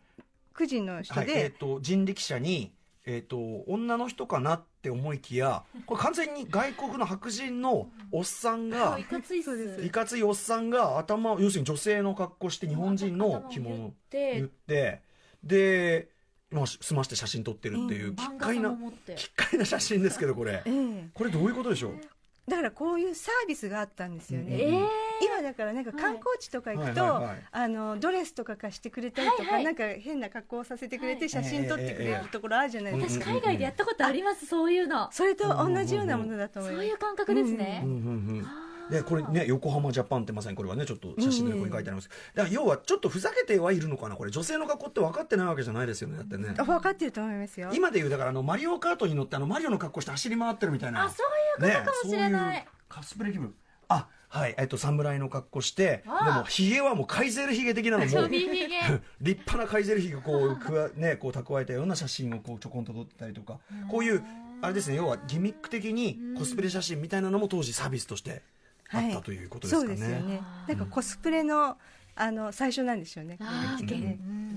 [0.67, 2.73] 人の人はい、えっ、で、と人力車に
[3.11, 9.81] えっ、と女の人かなって思いきやこれ完全に外国の白人のおっさんがいかついっそうです。
[9.81, 15.03] すいかついおっさんが頭要するに女性の格好して日本人の着物を言っでて。
[15.43, 16.09] で、
[16.51, 18.77] まあ、済まして写真撮ってるっていう奇怪な
[19.17, 20.63] 奇怪な写真ですけどこれ。
[20.67, 21.09] ええ。
[21.15, 22.01] これどういうことでしょう？
[22.49, 24.87] だからこういうサービスがあったんですよね、うんえー。
[25.23, 27.43] 今だからなんか観光地とか行くと、はいはいはい。
[27.53, 29.65] あのドレスとか貸してくれたりとか、はいはい。
[29.65, 31.19] なんか変な格好をさせてくれはい。
[31.19, 35.09] て写真撮ってくれるところあるじゃないですか、私海外でやったことありますそういうの。
[35.13, 38.01] それと同じようなものだと思います、そういう感覚ですね、うんうんう
[38.41, 38.47] ん
[38.91, 46.55] でこれね横浜ジャパンってまさにこれはねちょっと写真の横に書いてあります、だから要はちょっとふざけてはいるのかなこれ女性の格好って分かってないわけじゃないですよねだってね。
[46.57, 47.71] あ分かってると思いますよ。
[47.73, 51.05] 今でいうだからあのマリオカートに乗ってあのマリオの格好して走り回ってるみたいな。
[51.05, 51.23] あそ
[51.61, 53.55] ういうことかもしれない、ね、そういうカスプレ気分。
[53.89, 56.41] あはいえっと侍の格好してであ。
[56.41, 63.59] もひげはもうカイゼルひげ的なのも 立派なカイゼルひげがこうくわねこう蓄えたような写真をこうちょこんと撮ったりとか。
[63.91, 64.23] こういう
[64.61, 68.43] あれですね要はギミック的にコスプレ写真みたいなのも当時サービスとして
[68.91, 69.87] あったということですかね。
[69.87, 70.41] そうですよね。
[70.67, 71.77] なんかコスプレの
[72.17, 73.59] あの最初なんでしょうねね原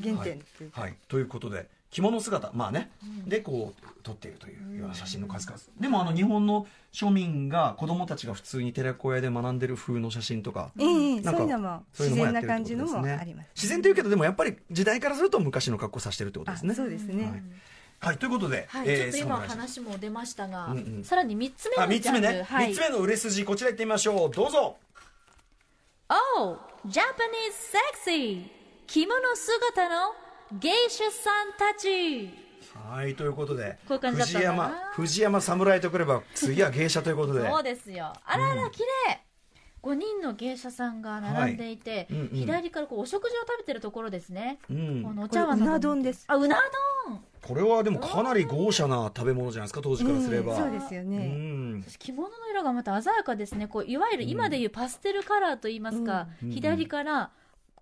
[0.02, 0.82] 原点っていうか。
[0.82, 2.90] はい、ということで着物姿まあね、
[3.28, 16.74] でこう撮っているというような写真の数々、でもあの日本の庶民が子供たちが普通に寺子屋で学んでる風の写真とかええなんかそういうのもそういう自然な感じのもあります自然というけどでもやっぱり時代からすると昔の格好させてるってことあですね。
[16.74, 17.44] そうですね、はい
[18.02, 21.04] はい、ということで、はい、えーちょっと今侍話も出ましたが、うんうん。
[21.04, 22.74] さらに3つ目あのジャンル三つ目ね、三はい。
[22.74, 24.32] つ目の売れ筋こちら行ってみましょう。
[24.32, 24.78] どうぞ。
[26.10, 27.54] Oh, Japanese
[28.04, 28.50] sexy.
[28.88, 30.14] 着物姿の
[30.60, 32.30] 芸者さんたち。
[32.74, 37.48] はいということでこういう感じだった藤山藤山侍とくれば次は芸者ということで。
[37.48, 38.14] そうですよ。
[38.26, 39.22] あらあら綺麗。
[39.84, 42.08] 5人の芸者さんが並んでいて、はい。
[42.10, 45.04] うんうん左からこうお食事を食べてるところですね、うん。
[45.04, 46.26] このお茶碗などな丼です。
[46.28, 46.58] あうな
[47.08, 51.84] 丼これはでもかなり豪華な食べ物じゃないですか当時からすれば、ええそうですようね、ん。
[51.84, 53.68] そして着物の色がまた鮮やかですね。
[53.68, 56.50] こういわゆる今でいうパステルカラーといいますか、うん。
[56.52, 57.32] 左から、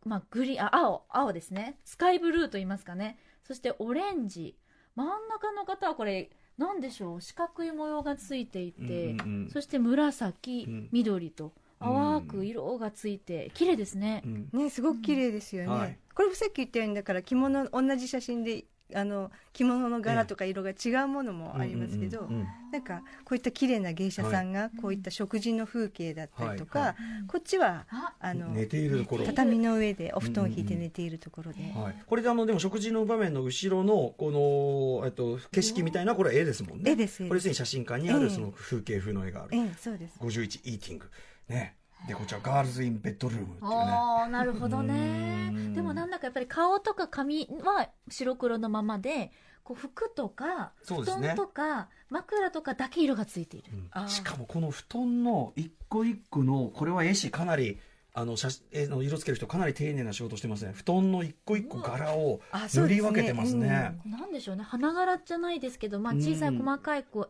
[0.05, 1.77] まあ、グリーンあ青青ですね。
[1.83, 3.19] スカイブルーといいますかね。
[3.43, 4.55] そしてオレンジ。
[4.95, 7.21] 真ん中の方はこれ何でしょう？
[7.21, 9.49] 四角い模様がついていて、うんうんうん。
[9.49, 10.89] そして紫、うん。
[10.91, 14.49] 緑と淡く色がついて綺麗ですね、うん。
[14.53, 15.97] ねすごく綺麗ですよね、はい。
[16.13, 26.87] これもさっき言ったようにだから着物同じ写真であの着物の柄とか色が違うものもありますけど、うんうんうんなんかこういった綺麗な芸者さんがこういった食事の風景だったりとか、はい。
[26.89, 26.95] は
[27.27, 29.25] こっちはああの寝ているところ。
[29.25, 36.91] 畳の上でお布団を引いて寝ているところで、はい、これであのでも食事の場面の後ろのこの、えっと、景色みたいなこれは絵ですもんね。
[36.91, 37.27] 絵です。
[37.27, 38.19] これすでに写真館にあええ。
[38.21, 40.19] るその風景風の絵がある、ええそうです。
[40.19, 41.09] 51イーティング。
[41.47, 43.67] ねでこちらガールズ・イン・ベッドルームっていうね。
[43.69, 45.49] あーなるほどね。
[45.53, 45.73] うん。
[45.73, 49.31] でもなんだかやっぱり顔とか髪は白黒のままで
[49.63, 54.07] こう服とか布団とか枕とかだけ色がついている、うん。
[54.07, 57.79] しかもこの布団の一個一個のこれは絵師かなり
[58.13, 60.73] あの写絵の色つける人かなり丁寧な仕事してますね。
[60.73, 63.09] 布団の一個一個柄を塗りあそうですね。
[63.09, 63.99] 分けてますね。
[64.05, 64.63] なんでしょうね。
[64.63, 67.29] 花柄じゃないですけど、まあ、小さいうん細かいこう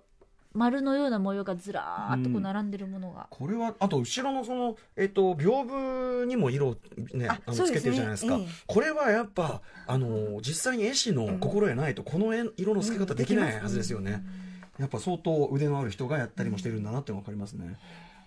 [0.60, 6.78] 丸のような模様がずらーっとこう並んでるものが、これはあと後ろのその、えっと、屏風にも色を、
[7.14, 8.36] ね、ああのつけてるじゃないですか。
[8.36, 8.48] ええ。
[8.68, 14.22] これはやっぱあの実際に絵師の心得ないとこの絵色のつけ方できないはずですよね、
[14.78, 17.78] やっぱ相当腕のある人がやったりもしてるんだなって分かりますね。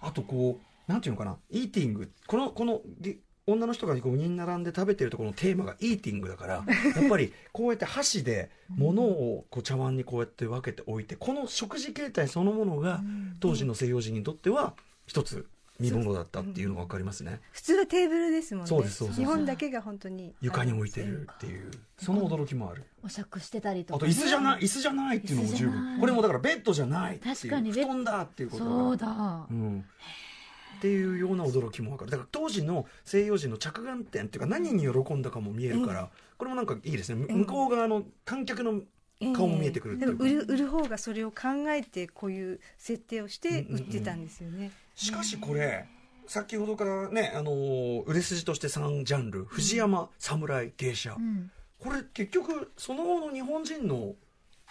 [0.00, 1.36] あとこうなんていうのかな。
[1.50, 6.54] イーティングこのこのげ女の人が5人並んで食べてるところのテーマがイーティングだから
[6.96, 13.02] やっぱりこうやって箸で物をこう茶碗にこうやって分けておいてこの食事形態そのものが
[13.40, 14.74] 当時の西洋人にとっては
[15.06, 15.46] 一つ
[15.80, 17.40] 見物だったっていうのが分かりますね。
[17.50, 18.68] 普通はテーブルですもんね。
[18.68, 19.20] そうですそうです。
[19.20, 21.70] 日本だけが本当に床に置いてるっていう。
[21.98, 22.84] その驚きもある。
[23.02, 26.00] お酌してたりとあと椅子じゃない椅子じゃないっていうのも十分。
[26.00, 27.34] これもだからベッドじゃないっていう。
[27.34, 29.84] 確かに布団だっていうことそうだだ、うん
[30.82, 32.10] っていうような驚きも分かる。
[32.10, 37.24] だから当時の西洋人の着眼点っていうか何に喜んだかも見えるから、これもなんかいいですね。
[37.24, 38.80] む向こう側の観客の
[39.32, 40.24] 顔も見えてくるっていうか。
[40.24, 45.86] でも売る売る方がそれを考えてこういう設定をして売ってたんですよね、しかしこれ
[46.26, 51.50] 先ほどからね、あのー売れ筋として3ジャンル藤山侍芸者、うん。
[51.78, 54.14] これ結局その後の日本人の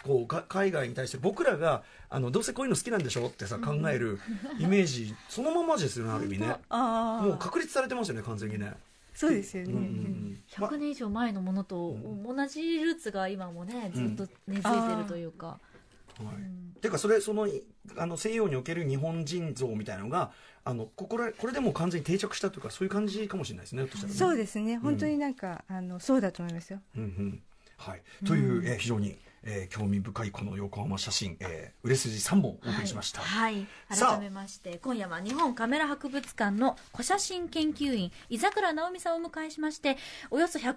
[0.02, 4.18] こうが海外に対して僕らがあのどうせこういうの好きなんでしょってさ考える
[4.58, 6.56] イメージそのままですよね ある意味ね。
[6.68, 8.74] ああもう確立されてますよね完全にね、
[9.14, 10.42] そうですよね、うんうんうん。
[10.58, 16.26] ま100年以上前のものと同じルーツが今もねずっと根付いてるというか、はい。
[16.26, 16.74] うん。
[16.80, 17.62] ていうかそれそのい
[17.96, 20.32] あの西洋における日本人像みたいなのが
[20.64, 24.18] あのここれこれでもう完全に定着したというかそういう感じかもしれないですねひょっとしたらね。
[24.18, 24.78] そうですね。
[24.78, 26.80] 本当になんか、あのそうだと思いますよ。
[26.96, 27.42] うんうん。
[27.76, 34.16] はい、という、えー非常に、えー興味深いこの横浜写真、えー売れ筋3本お送りしました、はい、さあ。
[34.16, 39.96] 改めまして今夜は日本カメラ博物館の古写真研究員井桜直美さんをお迎えしまして
[40.30, 40.74] およそ130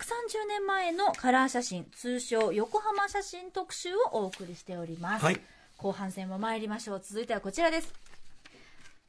[0.48, 5.40] 年前のカラー写真通称横浜写真特集をお送りしております、はい。
[5.78, 7.02] 後半戦も参りましょう。
[7.04, 7.94] 続いてはこちらです。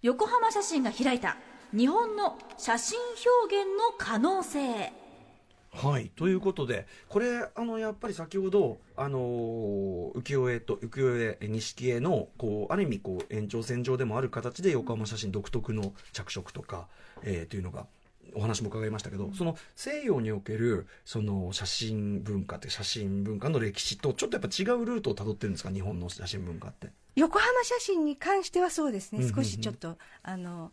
[0.02, 1.36] 横浜写真が開いた
[1.72, 2.98] 日本の写真
[3.46, 4.92] 表現の可能性
[5.76, 16.88] はい、ということで、これ、あのやっぱり先ほど、あのー浮世絵と浮世絵、錦絵のこうある意味こう延長線上でもある形で横浜写真独特の着色とか、
[17.22, 17.86] えーというのが。
[18.34, 25.70] お話も伺いましたけど、その西洋におけるその写真文化って写真文化の歴史とちょっとやっぱ違うルートをたどってるんですか？
[25.70, 26.88] 日本の写真文化って。
[27.14, 30.72] 横浜写真に関してはそうですね、少しちょっとあの、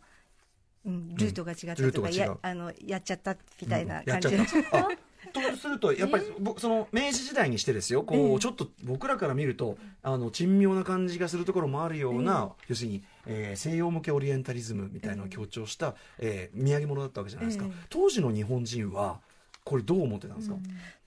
[0.86, 2.14] うん、ルートが違ったルートが違う。
[2.14, 4.78] とか、やあのやっちゃったみたいな感じで、った。
[4.78, 4.88] あ
[5.32, 8.02] とするとやっぱり、ぼその明治時代にしてですよ。
[8.02, 19.20] こう、ええちょっと僕らから見るとあの珍妙な感じがするところもあるような、要するに、えー西洋向けオリエンタリズムみたいなのを強調した、えー土産物だったわけじゃないですか、ええ当時の日本人は
[19.64, 20.56] これどう思ってたんですか、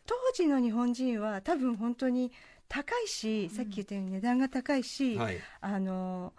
[0.05, 2.31] 当時の日本人は多分本当に
[2.67, 5.37] 高いし、さっき言ったように値段が高いし、はい。
[5.61, 6.33] あの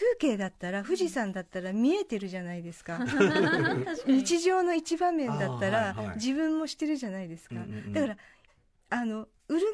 [0.00, 2.98] 風景だったら富士山だったら見えてるじゃないですか。
[4.08, 7.92] 日常の一場面だったら、自分もしてるじゃないですか、うんうんうん。
[7.92, 8.16] だから
[8.88, 9.66] あの売る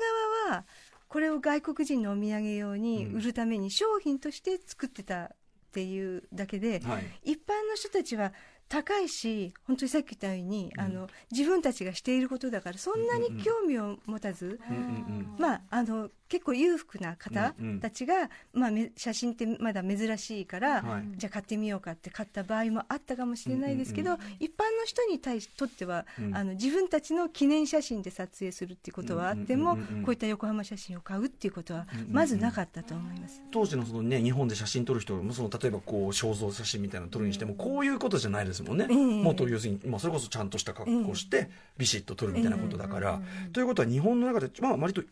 [0.49, 0.67] 側は
[1.09, 5.29] これを外国人のお土産用に売るために商品として作ってたっ
[5.71, 7.33] ていうだけで、はい。
[7.33, 8.33] 一般の人たちは
[8.69, 15.37] 高いし本当にさっき言ったように、あの自分たちがしていることだからそんなに興味を持たず、うんうんうん。
[15.39, 17.81] まあ、あの結構裕福な方うんうん。
[17.81, 21.05] たちが、まあ、め写真ってまだ珍しいから、はい。
[21.17, 26.37] じゃあ買ってみようかって買った場合もあったかもしれないですけど、うん一般の人に対しとっては、うん。
[26.37, 32.13] あの自分たちの記念写真で撮影するっていうことはあっても、うんうんうんうんこういった横浜写真を買うっていうことはうんうんうん。
[32.13, 33.43] まずなかったと思います。
[33.51, 38.97] 当時のその、ね、日本で写真撮る人もその例えばこう肖像写真みたいなの撮るにしてもこういうことじゃないですもんね、ええ。
[38.97, 43.51] もっと要するに、まあ、それこそちゃんとした格好をしてビシッと撮るみたいなことだから、ええ。
[43.51, 45.03] ということは日本の中で、まあ、割と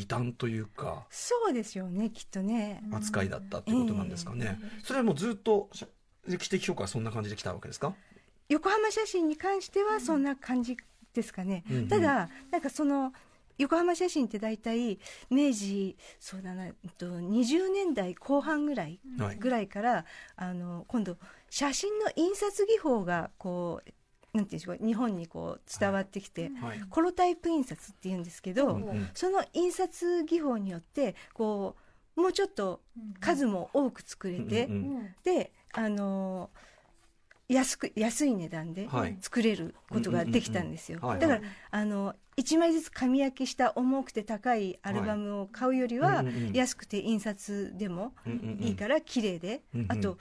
[0.00, 5.86] 異端というかそうですよねきっとね、扱いだったっていうことなんですかね、それはもうずっとし
[6.26, 7.94] 歴史的評価はそんな感じで来たわけですか？
[8.48, 10.76] 横浜写真に関してはそんな感じ
[11.14, 11.76] ですかね、うん。
[11.76, 11.88] うん。
[11.88, 13.12] ただなんかその
[13.58, 14.98] 横浜写真って大体
[15.30, 19.36] 明治そうだなと20年代後半ぐらいはい。
[19.36, 20.04] ぐらいから
[20.36, 21.16] あの今度
[21.48, 23.90] 写真の印刷技法がこう
[24.32, 26.80] なんていうんでしょうか日本にこう伝わってきて、はい。
[26.88, 29.08] コロタイプ印刷っていうんですけど、うんうん。
[29.14, 31.76] その印刷技法によってこ
[32.16, 32.80] うもうちょっと
[33.20, 36.50] 数も多く作れて、うんうんであの
[37.48, 39.16] 安く安い値段ではい。
[39.20, 41.40] 作れることができたんですよ、だから
[41.72, 48.12] あの1枚ずつ紙焼きした重くて高いアルバムを買うよりは安くて印刷でも
[48.60, 50.18] いいから綺麗で、あと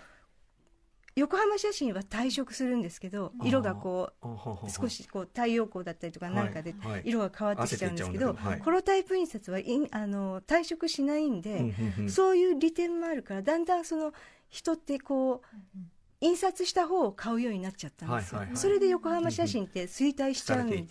[1.16, 11.74] 横浜写真は退色するんですけど色がこう少しこう太陽光だったりとかなんかで色が変わってきちゃうんですけどコロタイプ印刷はいんあの退色しないんで、
[12.08, 14.14] そういう利点もあるからだんだんその
[14.50, 15.78] 人ってこう
[16.22, 20.86] 印刷した方を買うようになっちゃったんですよ、それで横浜写真って衰退しちさゃうんで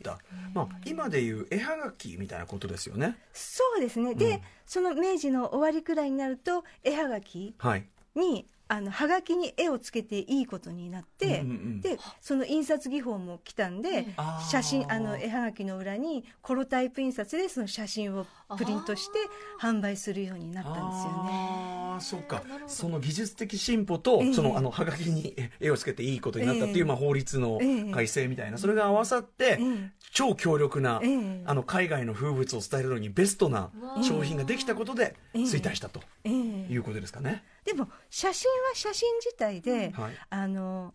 [0.54, 3.18] まあ、今でいう絵はがきみたいなことですよね。
[3.32, 4.14] そうですね。
[4.14, 4.40] で、うん。
[4.64, 7.86] その明治の終わりくらいになると絵はがきはい。
[8.14, 11.80] にあのはがきに絵をつけていいことになって、うんうんうん。
[11.80, 14.06] でその印刷技法も来たんで、
[14.50, 18.26] 写真あの絵はがきの裏にコロタイプ印刷でその写真を
[18.56, 19.18] プリントして
[19.60, 21.30] 販売するようになったんですよね。
[21.30, 22.42] ああそうか。
[22.66, 24.32] その技術的進歩と、ええ。
[24.34, 26.84] そのあのはがきに絵をつけていいことになったっていう、ええ。
[26.84, 29.90] まあ、法律のええ改正みたいな、それが合わさって、ええ。
[30.12, 31.42] 超強力な、ええ。
[31.46, 35.42] あの海外の風物を伝えるのにベストなわ商品ができたことでええ。
[35.44, 36.32] 衰退したとええ。
[36.32, 37.44] いうことですかね。
[37.68, 40.12] でも写真は写真自体で、はい。
[40.30, 40.94] あの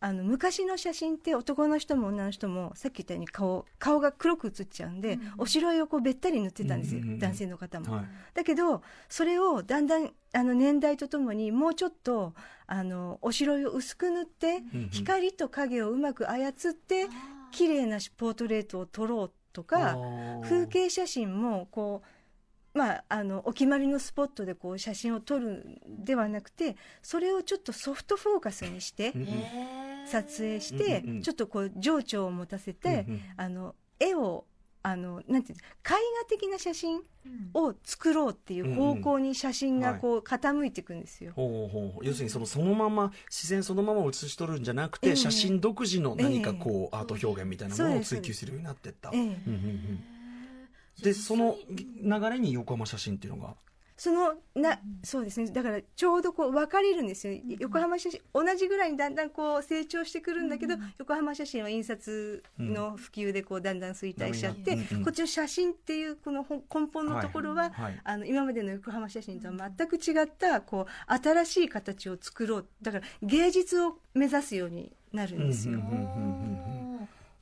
[0.00, 7.18] あの昔の写真って男の人も女の人もさっき言ったように顔顔が黒く写っちゃうんで、お白いをこうべったり塗ってたんですよ、うんうんうん。
[7.20, 7.96] 男性の方も。
[7.96, 8.04] はい。
[8.34, 12.34] だけどそれをだんだんあの年代とともにもうちょっと
[12.66, 14.88] あのお白いを薄く塗って、うんうん。
[14.90, 17.08] 光と影をうまく操って
[17.50, 20.42] 綺麗なポートレートを撮ろうとあかー。
[20.42, 22.08] 風景写真もこう、
[22.74, 29.12] まあ、あのお決まりのスポットでこう写真を撮るんではなくてそれをちょっとソフトフォーカスにして
[30.06, 33.22] 撮影して、うんうんうんちょっとこう情緒を持たせて、うんうん。
[33.36, 34.44] あの絵を
[34.82, 37.00] あのなんていうの絵画的な写真
[37.54, 41.32] を作ろうっていう方向に写真がこう傾いていくんですよ。
[42.02, 45.16] 要するにそのそのまま自然そのまま写し取るんじゃなくて、ええ。
[45.16, 46.88] 写真独自の何かこう、ええ。
[46.98, 49.10] アート表現みたいなものを追求するようになっていった。
[49.14, 49.20] ええ。
[49.20, 50.13] うんうんうん
[51.02, 53.54] でその流れに横浜写真っていうのが。
[53.96, 55.48] そのなそうですね。
[55.52, 72.66] だからちょうどこう分かれるんですよ、横浜写真同じぐらいにだんだんこう成長してくるんだけど、横浜写真は印刷の普及でこうだんだん衰退しちゃって、うんうんうんこっちの写真っていうこのほ根本のところは、はいはいあの今までの横浜写真とは全く違ったこう新しい形を作ろう。
[72.82, 75.74] だから芸術を目指すようになるんですよ。
[75.74, 76.83] うんうんうんうんうん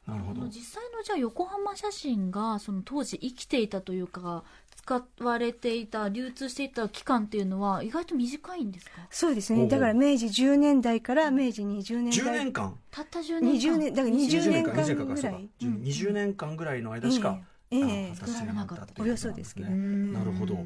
[0.06, 0.46] なるほど。
[0.46, 4.42] 実際のじゃあ横浜写真がその当時生きていたというか
[4.76, 8.92] 使われていた流通していた期間っていうのは意外と短いんですか？
[9.10, 9.68] そうですね。
[9.68, 12.74] だから明治10年代から明治20年10代年間？
[12.90, 13.76] たった10年間。
[13.76, 15.22] 20年だから20年間20ぐらい。
[15.22, 17.38] そうか20年間ぐらいの間しか、
[17.70, 19.70] ええあええ形になかったっていうことおよそですけど。
[19.70, 20.58] なんねなるほど。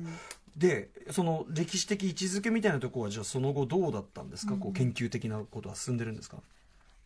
[0.56, 6.38] でその歴史的位置づけみたいなところはじゃあその後どうだったんですか、こう研究的なことは進んでるんですか、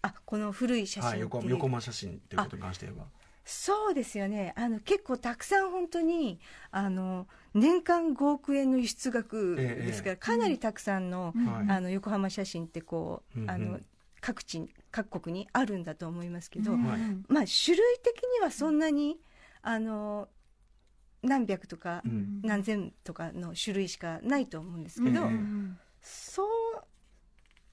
[0.03, 3.07] あこの古い写真はい、横横浜写真っていうことに関して言えば。
[3.45, 4.53] そうですよね。
[4.57, 6.39] あの結構たくさん本当に
[6.71, 11.71] あの年間5億円の輸出額ですから、ええかなりたくさんの,、はい。
[11.71, 13.51] あの横浜写真ってこう、うんうん。
[13.51, 13.81] あの
[14.21, 17.01] 各地各国にあるんだと思いますけど、うんはい。
[17.29, 19.19] まあ種類的にはそんなに
[19.63, 20.29] あの
[21.23, 22.41] 何百とかうん。
[22.43, 26.85] 何千とかの種類しかないと思うんですけど、ええそう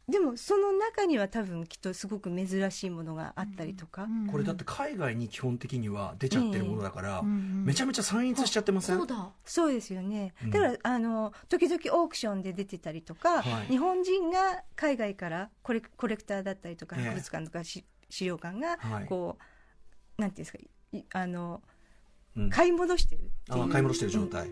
[0.09, 8.97] でもその中には多分きっとすごく珍しいものがあったりとか、これだって海外に基本的には出ちゃってるものだから、めちゃめめちゃ散逸しちゃってません？
[8.97, 9.31] そうだ。
[9.43, 10.49] そうですよね、うん。
[10.51, 13.67] だからあの時々オークションで出てたりとか、はい。
[13.67, 17.03] 日本人が海外からコレコレクターだったりとかええ。
[17.03, 19.05] 博物館とかし資料館がはい。
[19.07, 19.37] こ
[20.17, 20.59] う、なんていうんですか
[20.93, 21.76] いあのうん
[22.49, 23.63] 買い戻してるっていう。
[23.65, 24.49] あ買い戻してる状態、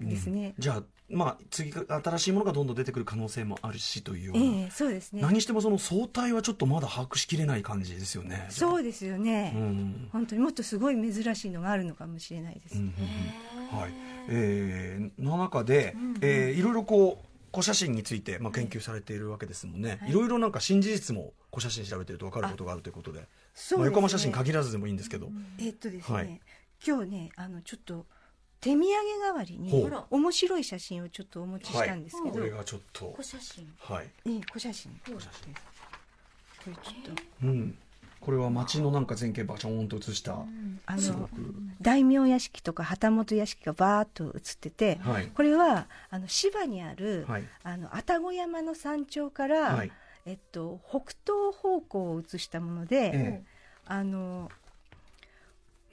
[0.00, 0.08] うん。
[0.08, 0.54] ですね。
[0.56, 0.62] うん。
[0.62, 5.22] じゃあまあ次が新しいものがどんどん出てくる可能性もあるしというような、ええそうですね。
[5.22, 8.46] 何してもその相対はちょっとまだ把握しきれない感じですよね。
[8.50, 13.78] そうですよね、うん本当にもっとすごい珍しいのがあるのかもしれないです、うんうんうん。
[13.78, 13.92] はい。
[14.28, 23.28] えー、の中で、うんえーいろいろこう古写真について、まあ、研究されているわけですもんね、い、ろいろなんか新事実も古写真調べてると分かることがあるということで。
[23.54, 23.78] そね。
[23.78, 25.30] まあ、横浜写真限らずでもいいんですけど、
[25.60, 26.40] えっとですね、はい
[26.86, 28.06] 今日ねあのちょっと
[28.60, 28.86] 手土産
[29.20, 33.14] 代わりに面白い写真をちょっとお持ちしたんですけど、これがちょっと。
[33.18, 34.90] 小写真はい、ええ小写真。
[35.04, 37.22] これちょっと。
[37.42, 37.76] うん、
[38.20, 40.38] これは街のなんか全景バチョーンと写した、
[40.86, 41.54] あのすごく。
[41.82, 45.26] 大名屋敷とか旗本屋敷がバーッと写ってて、はい。
[45.26, 47.44] これはあの芝にある、はい。
[47.64, 49.92] あの愛宕山の山頂から、はい。
[50.24, 53.42] えっと、北東方向を写したもので、え。
[53.84, 54.50] あの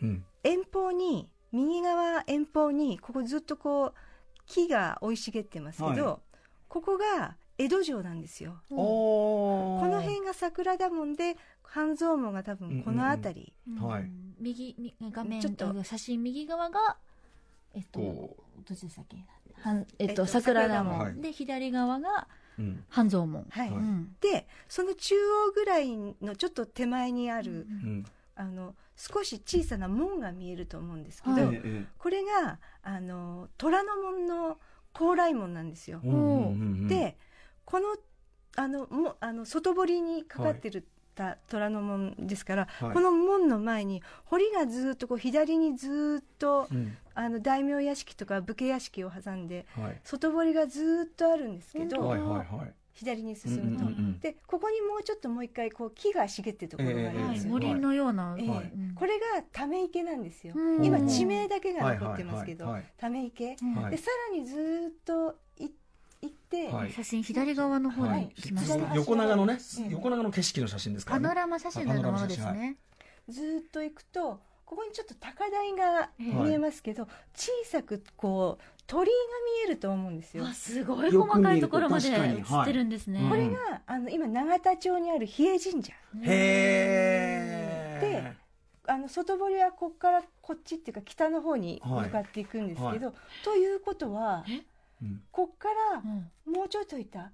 [0.01, 3.93] うん遠方に右側遠方にここずっとこう
[4.45, 6.37] 木が生い茂ってますけど、はい。
[6.67, 8.61] ここが江戸城なんですよ。
[8.71, 14.11] おこの辺が桜田門で半蔵門が多分この辺り、はい。
[14.39, 15.73] 右み画面ちょっと。
[15.77, 16.97] え写真右側が
[17.73, 18.37] えっとこ
[18.67, 19.17] どっちでしたっけ？
[19.61, 22.27] はんえっえっとと桜田門、門で左側が
[22.57, 22.83] うん。
[22.89, 23.45] 半蔵門。
[23.49, 23.69] はい。
[23.69, 23.77] はい。
[23.77, 24.15] うん。
[24.19, 28.05] でその中央ぐらいのちょっと手前にある、うん。
[28.35, 31.55] あの少し小さな門が見えると思うんですけど、はい。
[31.55, 31.85] ええ。
[31.97, 34.57] これがあの虎ノ門の
[34.93, 36.01] 高麗門なんですよ。
[36.87, 37.17] で
[37.65, 37.95] この
[38.55, 42.93] あのもあの外堀にかかってるた虎ノ門ですから、はい。
[42.93, 46.97] この門の前に堀がずっとこう左にずっとうん。
[47.13, 49.99] あの大名屋敷とか武家屋敷を挟んではい。
[50.03, 58.47] 外堀がずっとあるんですけど、はいはいはい左に進むと、うんうんうんでここにもうちょっともう一回こう木が茂ってるところがあるんはいですよ、森のような、ええ。
[58.47, 58.71] はい。
[58.71, 58.93] うん。
[58.93, 60.85] これがため池なんですよ、うん。
[60.85, 62.93] 今地名だけが残ってますけど、はいはいはい。
[62.97, 63.75] ため池、うん。
[63.75, 63.91] はい。
[63.91, 65.69] でさらにずっとい
[66.21, 66.91] 行って、はい。
[66.91, 68.21] 写真左側の方はい。
[68.21, 69.89] に来ました、左端横長のねええ。
[69.91, 71.23] 横長の景色の写真ですからね。
[71.23, 72.77] パノラマ写真のようなものですね。
[73.29, 77.05] ずっと行くとここにちょっと高台が見えますけど、
[77.35, 79.19] 小さくこう鳥居が
[79.67, 80.45] 見えると思うんですよ。
[80.45, 85.91] わすごい細かいところまで映ってるんですね、はいこれが、あの今永田町にある比叡神社。
[86.23, 88.37] へえ
[88.87, 93.13] あの外堀はここからこっちっていうか北の方に向かっていくんですけど、
[93.43, 94.45] ということは
[95.03, 95.21] うん。
[95.31, 96.01] こっから
[96.47, 96.53] うん。
[96.53, 97.33] もうちょっといた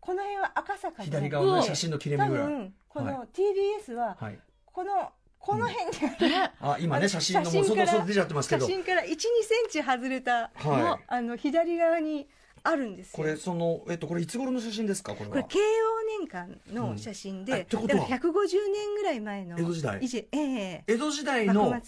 [0.00, 1.04] この辺は赤坂で。
[1.04, 4.38] 左側の写真の切れ目多ぐらい分こはの TBS ははい。
[4.66, 5.12] この
[5.42, 8.64] この辺にあ今ね写真のもう外外出ちゃってますけど。
[8.64, 12.28] 写真から1、2センチ外れた、はあの左側に
[12.62, 13.12] あるんですよ。
[13.16, 15.14] これそのえっとこれいつ頃の写真ですか？
[15.14, 15.30] これは。
[15.30, 18.02] これ慶応年間の写真で、うんえってことは。
[18.02, 18.32] だから150
[18.72, 20.00] 年ぐらい前の江戸時代。
[20.00, 21.80] ええ江戸時代幕の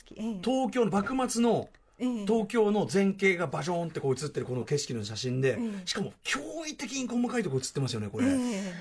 [0.43, 2.27] 東京の幕末のええ。
[2.27, 5.87] 東京の前景がバジョーンってこう写ってるこの景色の写真で、ええ。
[5.87, 8.73] しかも驚異的に細かいところ写ってますよねこれ、ええ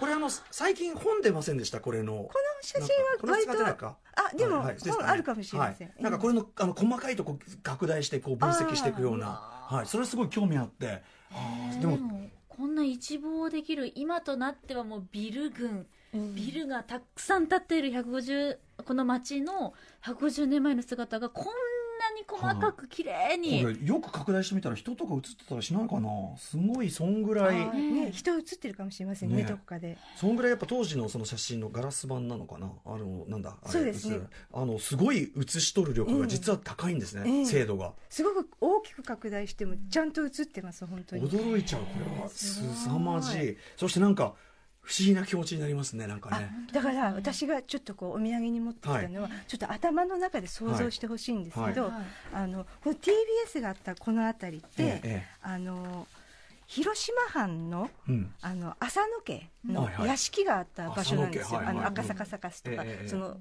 [0.00, 1.80] これあの最近本出ませんでした？
[1.80, 2.14] これの。
[2.14, 2.30] この
[2.62, 3.52] 写真は割と
[3.86, 3.96] あ
[4.34, 6.02] でも、はいはいでね本あるかもしれません、はい。
[6.02, 11.02] なんかこれのあの細かいとこ拡大してこう分析していくようなはい、それすごい興味あって。
[11.30, 11.98] あーでも
[12.48, 15.86] こんな一望できる今となってはもうビル群。
[16.14, 16.34] うん。
[16.34, 21.44] ビルがたくさん建っている150この街の150年前の姿がこん
[22.36, 26.08] 細かく綺麗に、これよく拡大してみたら人とか写ってたらしないかな。
[26.36, 27.56] すごいそんぐらい。
[27.76, 29.44] ね、人映ってるかもしれませんねね。
[29.44, 29.96] どこかで。
[30.16, 32.70] そんぐらいやっぱ当時のその写真のガラス板なのかな。
[32.84, 34.20] あのなんだあれそうですね。
[34.52, 37.92] あのすごい写し取る力が実は高いんですね、ええ精度が。
[38.08, 41.28] すごく大きく拡大してもちゃんと映ってます本当に。
[41.28, 42.28] 驚いちゃうこれは。
[42.28, 43.56] すさまじい。
[43.76, 44.34] そしてなんか
[44.90, 51.92] 不思議な気持ちになりますねなんかあねだから私がちょっとこうお土産に持ってきたのは、ちょっと頭の中で想像してほしいんですけど、はい。
[52.34, 56.08] あのこの TBS があったこの辺りって、ええあの
[56.66, 58.32] 広島藩のうん。
[58.40, 60.08] あの浅野家のはいはい。
[60.08, 61.60] 屋敷があった場所なんですよ、浅野家。
[61.60, 63.36] はいはいあの赤坂サカスとか、えその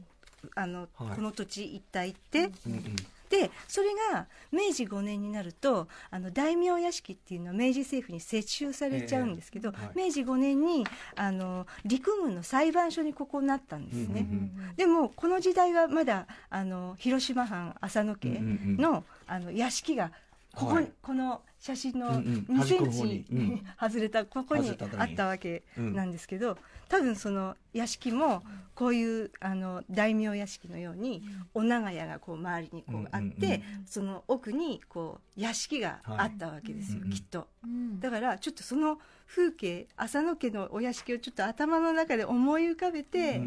[0.54, 1.16] あの、はい。
[1.16, 2.96] この土地一帯行って、うんうん
[3.30, 10.08] でそれが明治5年になるとあの大名屋敷っていうのは明治政府に接収されちゃうんですけど、ええはい。
[10.08, 14.28] 明治5年にあの陸軍の裁判所にここなったんですね。
[14.30, 18.50] うんうんでもこの時代はまだあの広島藩浅野家の,、うんう
[18.84, 19.04] んうん。
[19.28, 20.12] あの屋敷が
[20.54, 20.92] ここ、はい。
[21.02, 22.24] この写真のうんうん。
[22.50, 23.24] 2端っセンこの方に。
[23.24, 23.66] チうん。
[23.80, 24.78] 外れたここに。
[24.98, 26.58] あったわけなんですけど、
[26.90, 31.22] 多分その屋敷もこういうあの大名屋敷のように
[31.54, 37.48] お長屋がこう周りにこうあって、その奥にこう屋敷があったわけですよ、はいきっと。
[37.64, 38.00] うん。
[38.00, 43.42] だからちょっとその風景浅野家のお屋敷をちょっと頭の中で思い浮かべて、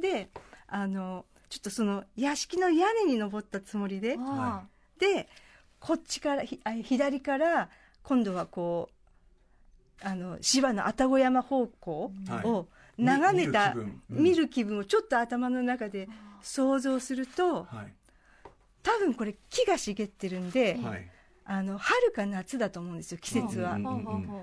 [0.00, 0.30] で
[0.66, 4.62] あのちょっとその屋敷の屋根に登ったつもりであ
[4.98, 5.28] で
[5.78, 7.68] こっちからひあ左から
[8.02, 8.88] 今度はこ
[10.02, 12.46] うあの芝の愛宕山方向はい。
[12.46, 12.66] を
[13.00, 13.74] 眺めた、
[14.08, 16.08] み見る気分をちょっと頭の中で
[16.42, 17.92] 想像するとはい。
[18.82, 21.10] 多分これ木が茂ってるんで、はい。
[21.44, 23.78] あの春か夏だと思うんですよ季節は。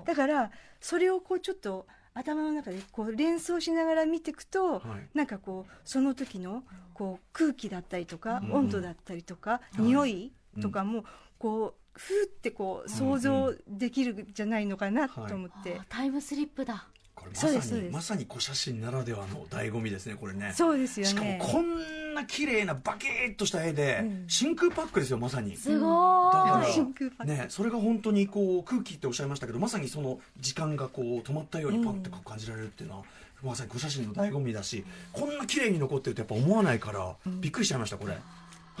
[0.04, 0.50] だから
[0.80, 5.08] それをこうちょっと頭の中でこう連想しながら見ていくと、はい。
[5.16, 9.82] なんかこうその時のこう空気だったりとか、うん温度だったりとか、い。
[9.82, 11.04] 匂いとかも
[11.38, 16.86] こうふーってこう想像できるんじゃないのかなと思って、あタイムスリップだ。
[16.88, 16.97] こ
[17.28, 20.52] れまさにまさに小写真ならではの醍醐味ですねこれね。
[20.54, 24.24] そうですよしかもねこんな綺麗なバキッとした絵で、うん。
[24.28, 25.56] 真空パックですよまさに。
[25.56, 26.32] すごい。
[26.32, 27.32] から真空パック。
[27.32, 33.04] ね、それが本当にこう空気っておっしゃいましたけどまさにその時間がこう止まったようにパッとこう感じられるっていうのは、
[33.42, 38.14] まさにご写真の醍醐味だしこんな綺麗に残ってるとやっぱ思わないから、びっくりしちゃいましたこれ。
[38.14, 38.18] よ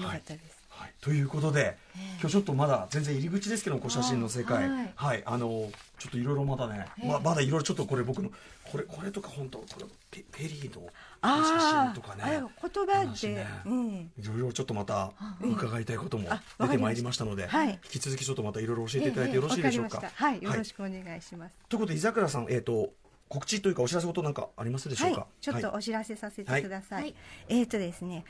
[0.08, 1.76] かったです、はい、ということで、
[2.20, 4.64] 今日ちょっとまだ全然入り口ですけどご写真の世界。
[4.64, 8.30] あははいい、あのちょっといろいろまだね、ままだいろいろちょっとこれ僕の
[8.70, 10.90] これこれとか本当これペペリーの写
[11.22, 13.46] あ真とかね言葉で、話ね。
[13.64, 14.12] うん。
[14.16, 17.70] いろいろちょっとまた伺いたいこともあ出てまいりましたので、はい。
[17.70, 19.96] 引き続きちょっとまたいろいろ教えていただいてよろしいでしょうか？
[19.96, 20.24] わかりました。
[20.24, 22.90] はいよろしくお願いします、ということで井桜さん、えっ、と
[23.28, 27.02] 告知というかお知らせ事なんかありますでしょはいうか。、ちょっとはいお知らせさせてください。
[27.02, 27.14] はい。
[27.48, 28.24] えっ、とですね、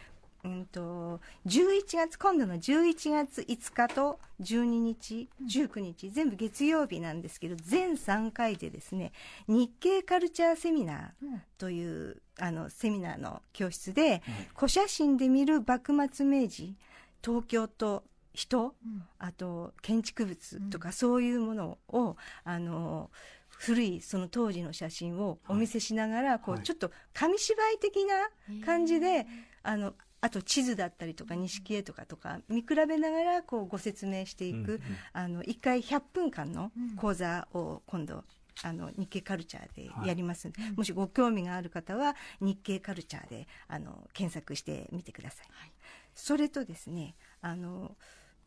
[0.44, 9.12] うんと11月今度の11月5日と12日、19日全部月曜日なんですけど全3回でですね
[9.48, 14.22] 日経カルチャーセミナーという、あのセミナーの教室で、
[14.54, 16.76] 古写真で見る幕末明治
[17.22, 18.74] 東京と人、
[19.18, 23.10] あと建築物とかそういうものを、あの
[23.48, 26.60] 古いその当時の写真をお見せしながら、こはい。
[26.60, 28.28] うちょっと紙芝居的な
[28.64, 29.26] 感じで、
[29.64, 34.82] あのあと地図だったりとか錦絵とかとか見比べながらこうご説明していく、うんうん。
[35.12, 38.24] あの1回100分間の講座を今度
[38.64, 45.46] あの日経カルチャーでやりますので、もしご興味がある方は日経カルチャーであの検索してみてください。
[46.14, 47.96] それとですねあの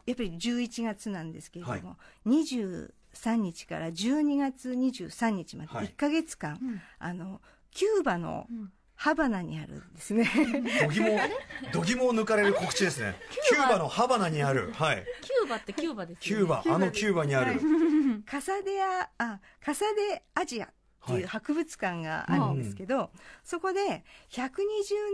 [0.05, 2.89] やっぱり11月なんですけれども、23
[3.35, 5.87] 日から12月23日まではい。
[5.87, 6.59] 1か月間、
[6.99, 7.39] あの
[7.71, 8.47] キューバの
[9.01, 10.29] ハバナにあるんですね、
[10.83, 11.07] 度肝
[11.73, 13.15] 度肝を抜かれる告知ですね。
[13.49, 13.79] キューバ。
[13.79, 14.71] のハバナにある。
[14.75, 15.03] はい。
[15.21, 16.37] キューバってキューバですね。
[16.37, 17.59] ューバあのキューバにある、
[18.27, 20.69] カサデアあカサデアジア
[21.03, 23.09] っていう博物館があるんですけど、
[23.43, 24.43] そこで120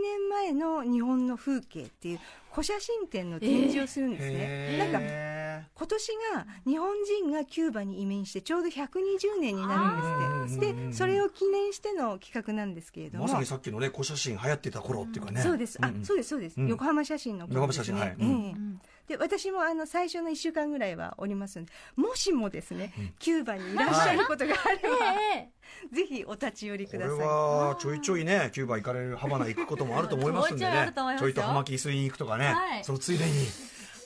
[0.02, 2.20] 年前の日本の風景っていう
[2.52, 4.78] 古写真展の展示をするんですね、へー。
[4.78, 10.72] なんか今年が日本人がキューバに移民してちょうど120年になるんですって。
[10.74, 13.24] でそれを記念しての企画なんですけれども。
[13.24, 15.40] まさにさっきのね古写真流行ってた頃っていうかね。
[15.40, 16.04] そうです、あんん。
[16.04, 18.16] そうですそうです、うん横浜写真の横浜写真はい。
[18.18, 18.30] うん。
[18.46, 25.48] ええで私もあの最初の1週間ぐらいはおりますのでもしもですね、キューバにいらっしゃることがあれば、え
[25.92, 27.18] ぜひお立ち寄りこれください。
[27.26, 30.92] はちょいちょいねキューバ行かれるハバナ行くこともあると思いますんでね。
[31.18, 32.84] ちょいと葉巻吸いに行くとかね、はい。
[32.84, 33.46] そのついでに。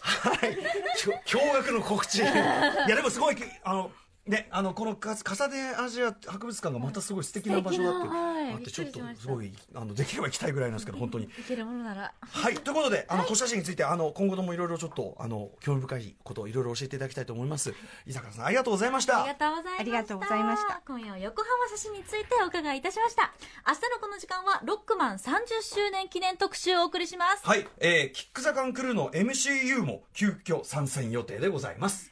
[0.01, 0.59] はい。
[1.27, 2.19] 驚愕の告知。
[2.19, 3.91] いやでもすごいあの
[4.27, 17.75] ねあのこのカカサデアジア博物館がまたすごい素敵な場所だってはいあってちょっとすごいあのできれば行きたいぐらいなんですけど本当にーいけるものならはい、ということで、あの、古写真について、あの、今後ともいろいろちょっと、あの、興味深いことをいろいろ教えていただきたいと思います。
[18.07, 19.35] 伊坂さん、ありがとうございましたありが。
[19.35, 19.81] とうございました。
[19.81, 23.33] ありがとうございました今夜は横浜写真についてお伺いいたしました。
[23.67, 27.47] 明日のこの時間はロックマン30周年記念特集をお送りします。
[27.47, 32.12] はい、えー、キックザカンクルーの MCU も急遽参戦予定でございます。